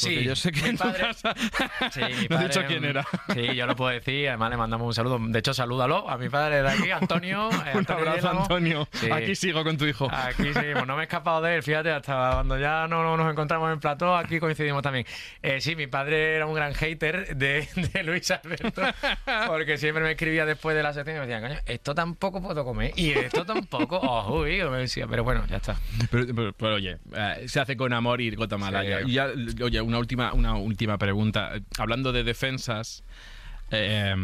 [0.00, 1.34] Porque Sí, yo sé que mi padre- casa...
[1.92, 3.04] Sí, mi no he padre, dicho quién era.
[3.32, 4.28] Sí, yo lo puedo decir.
[4.28, 5.18] Además, le mandamos un saludo.
[5.20, 7.48] De hecho, salúdalo a mi padre de aquí, Antonio.
[7.66, 8.30] eh, Un Antonio abrazo.
[8.42, 8.88] Antonio.
[8.92, 9.10] Sí.
[9.10, 10.08] Aquí sigo con tu hijo.
[10.12, 13.30] Aquí seguimos, no me he escapado de él, fíjate, hasta cuando ya no, no nos
[13.30, 15.06] encontramos en plató, aquí coincidimos también.
[15.42, 18.82] Eh, sí, mi padre era un gran hater de, de Luis Alberto,
[19.46, 22.64] porque siempre me escribía después de la sección y me decía, coño, esto tampoco puedo
[22.64, 25.76] comer, y esto tampoco, oh, uy, me decía, pero bueno, ya está.
[26.10, 29.00] Pero, pero- pero, oye, eh, se hace con amor y malaya.
[29.00, 29.10] Sí.
[29.10, 29.28] Y ya,
[29.62, 31.52] oye, una última, una última pregunta.
[31.78, 33.02] Hablando de defensas.
[33.72, 34.14] eh,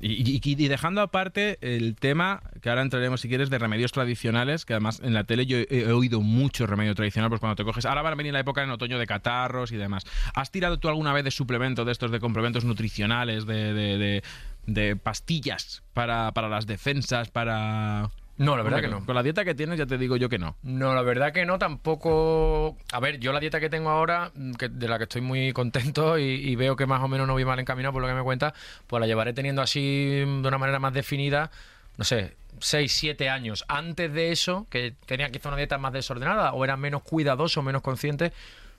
[0.00, 5.00] y, dejando aparte el tema, que ahora entraremos si quieres, de remedios tradicionales, que además
[5.04, 8.10] en la tele yo he, oído mucho remedio tradicional, pues cuando te coges, ahora va
[8.10, 10.04] a venir la época en otoño de catarros y demás.
[10.34, 14.22] ¿Has tirado tú alguna vez de suplemento de estos, de complementos nutricionales, de, de- de-
[14.66, 18.10] de pastillas para, para las defensas, para...
[18.38, 19.04] No, la verdad que no.
[19.04, 20.56] Con la dieta que tienes ya te digo yo que no.
[20.62, 22.76] No, la verdad que no, tampoco.
[22.92, 25.52] A ver, yo la dieta que tengo ahora, mm, que, de la que estoy muy
[25.52, 28.14] contento y, y veo que más o menos no voy mal encaminado por lo que
[28.14, 28.52] me cuenta,
[28.86, 31.50] pues la llevaré teniendo así mm, de una manera más definida,
[31.96, 33.64] no sé, 6, 7 años.
[33.68, 37.82] Antes de eso, que tenía quizá una dieta más desordenada o era menos cuidadoso, menos
[37.82, 38.32] consciente.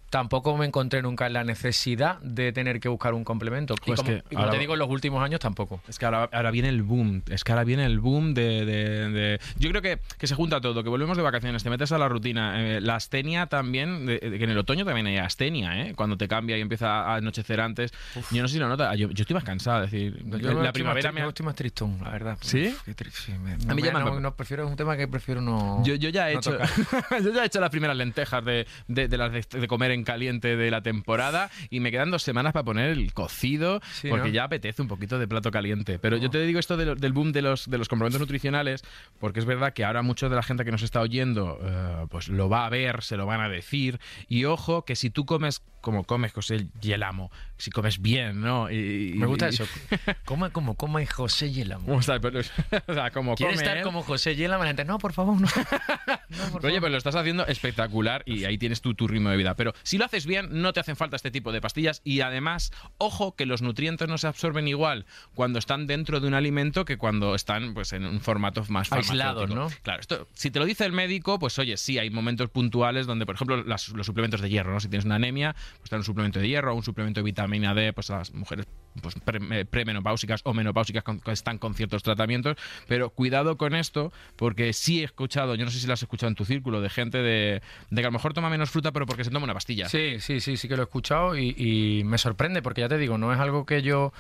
[0.10, 3.74] Tampoco me encontré nunca en la necesidad de tener que buscar un complemento.
[3.74, 5.82] Y Pues como, que y como ahora- te digo, en los últimos años tampoco.
[5.88, 7.24] Es que ahora, ahora viene el boom.
[7.30, 8.66] Es que ahora viene el boom de.
[8.66, 11.92] de- de- Yo creo que, que se junta todo, que volvemos de vacaciones, te metes
[11.92, 12.38] a la rutina.
[12.78, 15.94] eh, la astenia también, de- que en el otoño también hay astenia, ¿eh?
[15.96, 17.92] Cuando te cambia y empieza a anochecer antes.
[18.32, 18.98] Yo no sé si lo notas.
[18.98, 19.84] Yo, yo estoy más cansado.
[19.84, 22.38] Es decir, Yo la primavera me yo estoy más tristón, la verdad.
[22.42, 22.74] ¿Sí?
[23.44, 25.84] Me- A mí me- ya me- no, no, prefiero, es un tema que prefiero no.
[25.84, 26.58] Yo, yo ya he no hecho
[27.24, 30.72] yo ya he hecho las primeras lentejas de, las de, de comer en caliente de
[30.72, 34.34] la temporada y me quedan dos semanas para poner el cocido Sí, porque ¿no?
[34.34, 36.00] ya apetece un poquito de plato caliente.
[36.00, 38.84] Pero yo te digo esto de lo- del boom de los, de los complementos nutricionales
[39.20, 42.30] porque es verdad que ahora mucha de la gente que nos está oyendo eh, pues
[42.30, 45.62] lo va a ver, se lo van a decir y ojo que si tú comes
[45.88, 48.70] como comes José Yelamo, si comes bien, ¿no?
[48.70, 49.64] Y- Me gusta y- eso.
[50.26, 51.86] Come como come José Yelamo.
[51.86, 52.20] ¿Cómo está?
[52.20, 52.42] Pero-
[52.88, 53.84] o sea, como ¿Quiere come estar él.
[53.84, 54.64] como José Yelamo?
[54.64, 55.48] La gente, no, por favor, no.
[56.30, 56.80] No, por Oye, favor.
[56.82, 59.56] pues lo estás haciendo espectacular y ahí tienes tu, tu ritmo de vida.
[59.56, 62.74] Pero si lo haces bien, no te hacen falta este tipo de pastillas y además,
[62.98, 66.98] ojo que los nutrientes no se absorben igual cuando están dentro de un alimento que
[66.98, 69.48] cuando están pues en un formato más farmacéutico.
[69.56, 69.70] ¿no?
[69.84, 73.26] Claro, esto, si te lo dice el médico, pues oye, sí, hay momentos puntuales donde,
[73.26, 74.80] por ejemplo, las- los suplementos de hierro, ¿no?
[74.80, 78.10] Si tienes una anemia, pues un suplemento de hierro un suplemento de vitamina D, pues
[78.10, 78.66] a las mujeres
[79.02, 82.58] pues, pre- premenopáusicas o menopáusicas que están con ciertos tratamientos,
[82.88, 86.30] pero cuidado con esto, porque sí he escuchado, yo no sé si lo has escuchado
[86.30, 89.06] en tu círculo, de gente de, de que a lo mejor toma menos fruta, pero
[89.06, 89.88] porque se toma una pastilla.
[89.88, 93.18] Sí, sí, sí, sí que lo he escuchado y me sorprende porque ya te digo,
[93.18, 94.14] no es algo que yo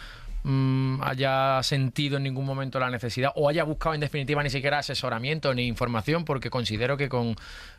[0.48, 4.80] mm, haya sentido en ningún momento la necesidad o haya buscado en definitiva ni siquiera
[4.80, 7.36] asesoramiento ni información porque considero que con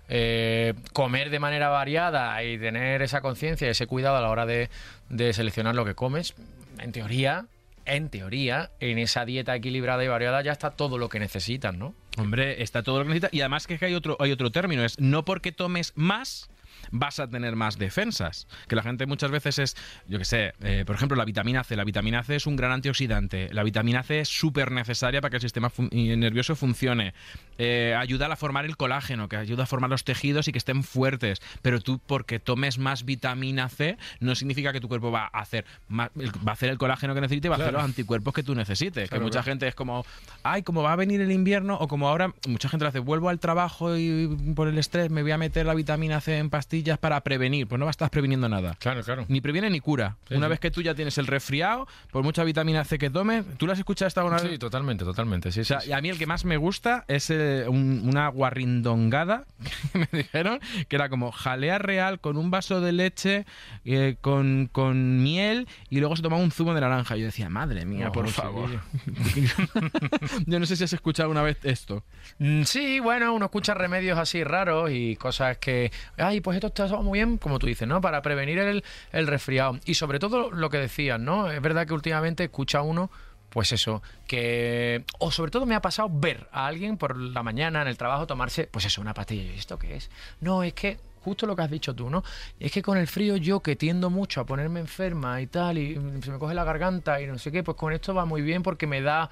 [0.08, 4.68] eh, comer de manera variada y tener esa conciencia, ese cuidado a la hora de,
[5.08, 6.34] de seleccionar lo que comes,
[6.78, 7.46] en teoría,
[7.86, 11.94] en teoría, en esa dieta equilibrada y variada ya está todo lo que necesitan, ¿no?
[12.18, 13.28] Hombre, está todo lo que necesita.
[13.32, 16.50] Y además que hay otro, hay otro término, es no porque tomes más
[16.90, 18.46] vas a tener más defensas.
[18.68, 19.76] Que la gente muchas veces es,
[20.06, 21.76] yo que sé, eh, por ejemplo, la vitamina C.
[21.76, 23.48] La vitamina C es un gran antioxidante.
[23.52, 27.14] La vitamina C es súper necesaria para que el sistema fun- y nervioso funcione.
[27.58, 30.82] Eh, ayuda a formar el colágeno, que ayuda a formar los tejidos y que estén
[30.82, 31.40] fuertes.
[31.62, 35.64] Pero tú, porque tomes más vitamina C, no significa que tu cuerpo va a hacer,
[35.88, 38.42] más- va a hacer el colágeno que necesite y va a hacer los anticuerpos que
[38.42, 39.10] tú necesites.
[39.10, 39.44] que mucha claro.
[39.44, 40.04] gente es como,
[40.42, 43.28] ay, como va a venir el invierno, o como ahora, mucha gente lo hace, vuelvo
[43.28, 46.77] al trabajo y por el estrés me voy a meter la vitamina C en pastillas
[46.78, 47.66] pastillas para prevenir.
[47.66, 48.76] Pues no estás previniendo nada.
[48.78, 49.24] Claro, claro.
[49.28, 50.16] Ni previene ni cura.
[50.28, 50.50] Sí, Una sí.
[50.50, 53.74] vez que tú ya tienes el resfriado, por mucha vitamina C que tomes, ¿tú las
[53.74, 54.50] has escuchado esta alguna vez?
[54.52, 55.52] Sí, totalmente, totalmente.
[55.52, 58.28] Sí, O sea, y a mí el que más me gusta es eh, un- una
[58.28, 59.44] guarrindongada
[59.92, 63.46] que me dijeron que era como jalea real con un vaso de leche,
[63.84, 67.16] eh, con, con miel y luego se tomaba un zumo de naranja.
[67.16, 68.70] Y yo decía, madre mía, Oh, por favor.
[70.46, 72.04] yo no sé si has escuchado alguna vez esto.
[72.38, 76.86] Mm, Sí, bueno, uno escucha remedios así raros y cosas que, ay, pues esto está
[76.98, 78.00] muy bien, como tú dices, ¿no?
[78.00, 79.78] Para prevenir el, el resfriado.
[79.84, 81.50] Y sobre todo lo que decías, ¿no?
[81.50, 83.10] Es verdad que últimamente escucha uno,
[83.50, 85.04] pues eso, que...
[85.18, 88.26] O sobre todo me ha pasado ver a alguien por la mañana en el trabajo
[88.26, 89.52] tomarse, pues eso, una pastilla.
[89.52, 90.10] ¿Y esto qué es?
[90.40, 90.98] No, es que...
[91.20, 92.22] Justo lo que has dicho tú, ¿no?
[92.58, 95.94] Es que con el frío yo que tiendo mucho a ponerme enferma y tal, y
[96.22, 98.62] se me coge la garganta y no sé qué, pues con esto va muy bien
[98.62, 99.28] porque me da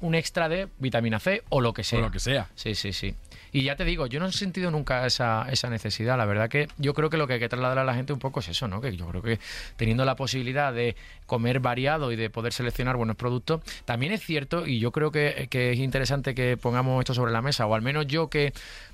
[0.00, 2.00] un extra de vitamina C o lo que sea.
[2.00, 2.48] O lo que sea.
[2.56, 3.14] Sí, sí, sí.
[3.52, 6.16] Y ya te digo, yo no he sentido nunca esa, esa necesidad.
[6.16, 8.18] La verdad que yo creo que lo que hay que trasladar a la gente un
[8.18, 8.80] poco es eso, ¿no?
[8.80, 9.38] Que yo creo que
[9.76, 10.96] teniendo la posibilidad de
[11.26, 15.48] comer variado y de poder seleccionar buenos productos, también es cierto, y yo creo que,
[15.50, 18.52] que es interesante que pongamos esto sobre la mesa, o al menos yo que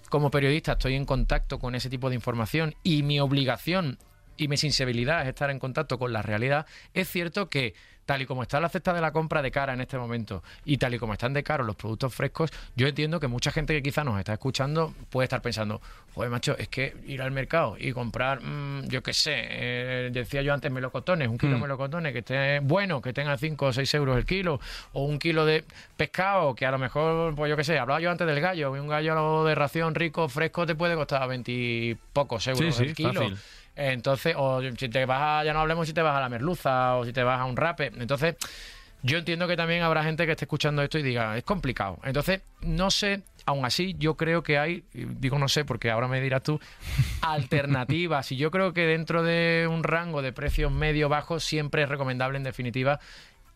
[0.08, 3.98] como periodista estoy en contacto con ese tipo de información y mi obligación
[4.36, 7.74] y mi sensibilidad es estar en contacto con la realidad, es cierto que
[8.06, 10.78] tal y como está la cesta de la compra de cara en este momento y
[10.78, 13.82] tal y como están de caros los productos frescos, yo entiendo que mucha gente que
[13.82, 15.80] quizá nos está escuchando puede estar pensando,
[16.14, 20.40] joder, macho, es que ir al mercado y comprar, mm, yo qué sé, eh, decía
[20.42, 23.92] yo antes melocotones, un kilo de melocotones que esté bueno, que tenga 5 o 6
[23.94, 24.60] euros el kilo,
[24.92, 25.64] o un kilo de
[25.96, 28.88] pescado que a lo mejor, pues yo qué sé, hablaba yo antes del gallo, un
[28.88, 32.94] gallo de ración rico, fresco, te puede costar 20 y pocos euros Sí, sí, el
[32.94, 33.12] kilo.
[33.14, 33.38] fácil.
[33.76, 36.96] Entonces, o si te vas a, ya no hablemos si te vas a la merluza
[36.96, 37.92] o si te vas a un rape.
[37.98, 38.36] Entonces,
[39.02, 41.98] yo entiendo que también habrá gente que esté escuchando esto y diga, es complicado.
[42.02, 46.20] Entonces, no sé, aún así, yo creo que hay, digo no sé porque ahora me
[46.20, 46.58] dirás tú,
[47.20, 48.32] alternativas.
[48.32, 52.44] Y yo creo que dentro de un rango de precios medio-bajo siempre es recomendable, en
[52.44, 52.98] definitiva,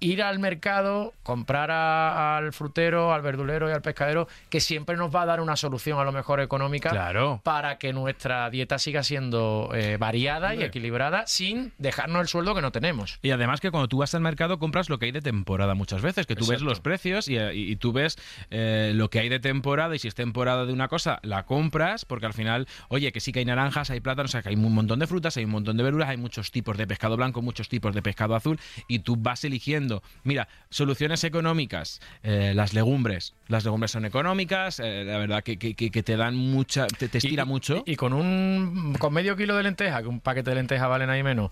[0.01, 5.15] ir al mercado, comprar a- al frutero, al verdulero y al pescadero, que siempre nos
[5.15, 7.41] va a dar una solución a lo mejor económica Claro.
[7.45, 12.63] para que nuestra dieta siga siendo eh, variada y equilibrada sin dejarnos el sueldo que
[12.63, 13.19] no tenemos.
[13.23, 16.01] Y además que cuando tú vas al mercado compras lo que hay de temporada muchas
[16.03, 18.17] veces, que tú ves los precios y, y- y tú ves
[18.51, 22.05] eh, lo que hay de temporada y si es temporada de una cosa, la compras
[22.05, 24.55] porque al final, oye, que sí que hay naranjas, hay plátanos, o sea, que hay
[24.57, 27.43] un montón de frutas, hay un montón de verduras, hay muchos tipos de pescado blanco,
[27.43, 29.90] muchos tipos de pescado azul y tú vas eligiendo.
[30.25, 33.35] Mira, soluciones económicas, eh, las legumbres.
[33.49, 37.09] Las legumbres son económicas, eh, la verdad que, que- que- que te dan mucha, te,
[37.09, 37.83] te estira Y- mucho.
[37.87, 41.11] Y, y con un con medio kilo de lenteja, que un paquete de lentejas valen
[41.11, 41.51] ahí menos.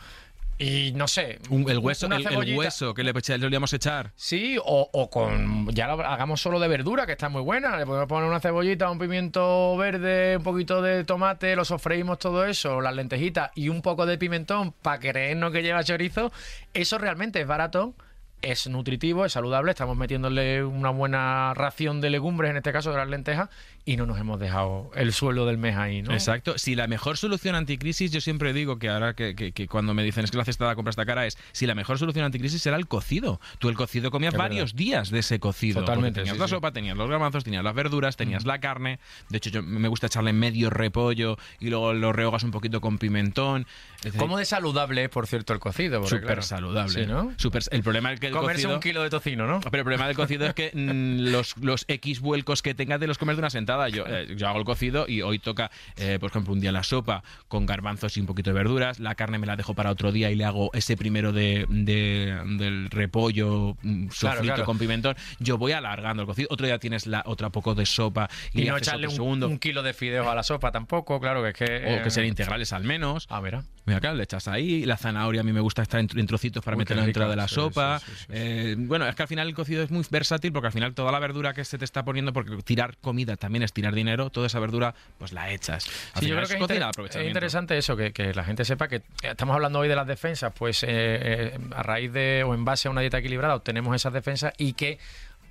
[0.61, 4.11] Y no sé, Un- el hueso, el, hueso que le, le solíamos echar.
[4.17, 5.69] Sí, o, o con.
[5.73, 7.77] Ya lo hagamos solo de verdura, que está muy buena.
[7.77, 12.45] Le podemos poner una cebollita, un pimiento verde, un poquito de tomate, lo sofreímos todo
[12.45, 16.33] eso, las lentejitas y un poco de pimentón para creernos que lleva chorizo.
[16.75, 17.95] Eso realmente es barato.
[18.41, 22.99] Es nutritivo, es saludable, estamos metiéndole una buena ración de legumbres, en este caso de
[22.99, 23.49] las lentejas,
[23.91, 26.13] y no nos hemos dejado el suelo del mes ahí, ¿no?
[26.13, 26.59] Exacto.
[26.59, 30.03] Si la mejor solución anticrisis, yo siempre digo que ahora que, que- que cuando me
[30.05, 32.25] dicen es que la cesta de la compra está cara, es si la mejor solución
[32.27, 33.41] anticrisis será el cocido.
[33.59, 35.81] Tú el cocido comías Es varios días de ese cocido.
[35.81, 36.51] Totalmente, Tenías sí, la sí.
[36.51, 38.99] sopa, tenías los garbanzos, tenías las verduras, tenías la carne.
[39.31, 42.99] De hecho, yo me gusta echarle medio repollo y luego lo rehogas un poquito con
[42.99, 43.67] pimentón.
[44.03, 46.05] Decir, ¿Cómo de saludable es, por cierto, el cocido?
[46.05, 46.93] Súper claro, saludable.
[47.05, 47.33] Sí, ¿no?
[47.39, 48.75] Súper- el problema es que el Comerse cocido...
[48.75, 49.61] un kilo de tocino, ¿no?
[49.61, 53.07] Pero el problema del cocido es que mm, los, los X vuelcos que tengas de
[53.07, 53.78] los comer de una sentada.
[53.89, 56.83] Yo, eh, yo hago el cocido y hoy toca, eh, por ejemplo, un día la
[56.83, 58.99] sopa con garbanzos y un poquito de verduras.
[58.99, 62.41] La carne me la dejo para otro día y le hago ese primero de, de-
[62.59, 64.65] del repollo mm, sofrito claro.
[64.65, 65.15] con pimentón.
[65.39, 66.49] Yo voy alargando el cocido.
[66.51, 69.49] Otro día tienes la otra poco de sopa y, no echarle un, segundo.
[69.49, 71.65] un kilo de fideos a la sopa tampoco, claro que es que...
[71.99, 73.27] o que eh, sean integrales al menos.
[73.29, 73.63] Ah, mira.
[73.85, 74.85] Mira, claro, le echas ahí.
[74.85, 77.49] La zanahoria a mí me gusta estar en, en trocitos para meterla dentro de la
[77.49, 77.99] sí, sopa.
[78.01, 78.27] sí, sí.
[78.31, 81.11] Eh, bueno, es que al final el cocido es muy versátil porque al final toda
[81.13, 84.47] la verdura que se te está poniendo, porque tirar comida también es tirar dinero, toda
[84.47, 85.87] esa verdura pues la echas.
[86.15, 88.45] Al Sí, yo final creo que es, cocina inter- es interesante eso, que, que la
[88.45, 92.45] gente sepa que estamos hablando hoy de las defensas, pues eh, eh, a raíz de
[92.47, 94.99] o en base a una dieta equilibrada obtenemos esas defensas y que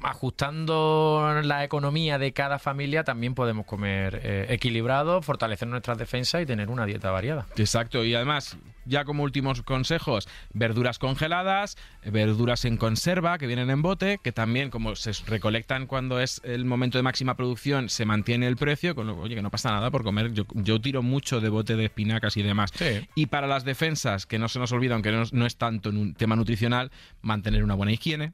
[0.02, 6.46] ajustando la economía de cada familia también podemos comer eh, equilibrado, fortalecer nuestras defensas y
[6.46, 7.48] tener una dieta variada.
[7.56, 13.82] Exacto, y además, ya como últimos consejos, verduras congeladas, verduras en conserva que vienen en
[13.82, 18.48] bote, que también como se recolectan cuando es el momento de máxima producción, se mantiene
[18.48, 21.42] el precio, con lo oye, que no pasa nada por comer, yo, yo tiro mucho
[21.42, 22.72] de bote de espinacas y demás.
[22.74, 23.08] Sí.
[23.16, 25.98] Y para las defensas, que no se nos olvida, aunque no, no es tanto en
[25.98, 26.92] un tema nutricional,
[27.22, 28.34] mantener una buena higiene,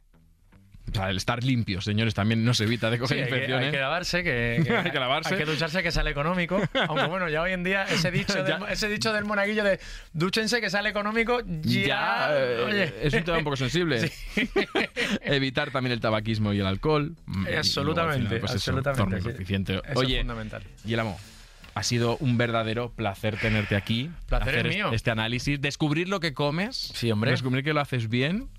[0.92, 3.66] O sea, el estar limpio, señores, también nos evita de Sí, coger hay, que, infecciones.
[3.68, 5.34] hay que lavarse, que, que- Hay que lavarse.
[5.34, 6.62] hay que ducharse, que sale económico.
[6.88, 9.80] Aunque bueno, ya hoy en día ese dicho, del, ese dicho del monaguillo de
[10.12, 11.86] dúchense, que sale económico, ya...
[11.86, 12.94] Ya, eh, oye.
[13.02, 14.12] es un tema un poco sensible.
[15.22, 17.16] Evitar también el tabaquismo y el alcohol.
[17.26, 19.32] Mm, y Absolutamente, luego al final, pues eso, absolutamente, sí.
[19.32, 19.74] suficiente.
[19.76, 20.64] Eso es Oye, fundamental.
[20.86, 21.20] Yelamo,
[21.76, 24.12] ha sido un verdadero placer tenerte aquí.
[24.28, 24.92] Placer hacer es mío.
[24.94, 26.76] Este análisis, descubrir lo que comes.
[26.94, 27.32] Sí, hombre.
[27.32, 28.50] Descubrir que lo haces bien.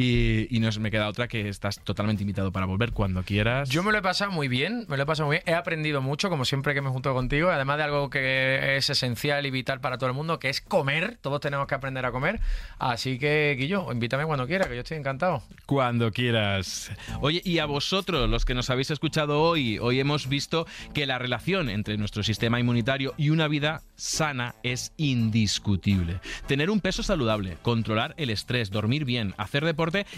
[0.00, 3.68] Y, y no me queda otra que estás totalmente invitado para volver cuando quieras.
[3.68, 5.42] Yo me lo he pasado muy bien, me lo he pasado muy bien.
[5.44, 9.44] He aprendido mucho, como siempre que me junto contigo, además de algo que es esencial
[9.44, 11.18] y vital para todo el mundo, que es comer.
[11.20, 12.38] Todos tenemos que aprender a comer.
[12.78, 15.42] Así que, Guillo, invítame cuando quiera, que yo estoy encantado.
[15.66, 16.92] Cuando quieras.
[17.20, 21.18] Oye, y a vosotros, los que nos habéis escuchado hoy, hoy hemos visto que la
[21.18, 26.20] relación entre nuestro sistema inmunitario y una vida sana es indiscutible.
[26.46, 29.64] Tener un peso saludable, controlar el estrés, dormir bien, hacer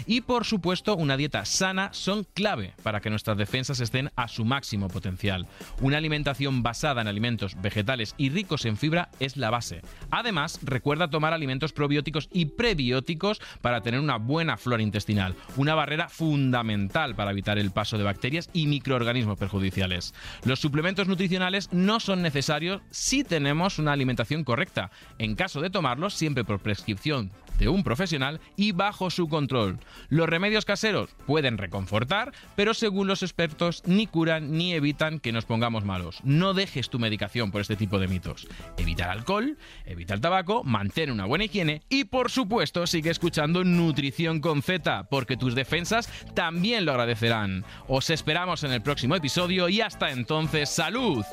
[0.05, 4.45] y, por supuesto, una dieta sana son clave para que nuestras defensas estén a su
[4.45, 5.47] máximo potencial.
[5.81, 9.81] Una alimentación basada en alimentos vegetales y ricos en fibra es la base.
[10.09, 16.09] Además, recuerda tomar alimentos probióticos y prebióticos para tener una buena flora intestinal, una barrera
[16.09, 20.13] fundamental para evitar el paso de bacterias y microorganismos perjudiciales.
[20.45, 24.91] Los suplementos nutricionales no son necesarios si tenemos una alimentación correcta.
[25.17, 27.31] En caso de tomarlos, siempre por prescripción
[27.61, 29.77] de un profesional y bajo su control.
[30.09, 35.45] Los remedios caseros pueden reconfortar, pero según los expertos ni curan ni evitan que nos
[35.45, 36.21] pongamos malos.
[36.23, 38.47] No dejes tu medicación por este tipo de mitos.
[38.77, 43.63] Evita el alcohol, evita el tabaco, mantén una buena higiene y por supuesto sigue escuchando
[43.63, 47.63] Nutrición con Z, porque tus defensas también lo agradecerán.
[47.87, 51.23] Os esperamos en el próximo episodio y hasta entonces salud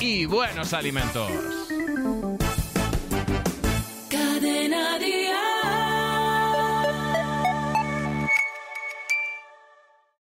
[0.00, 1.32] y buenos alimentos.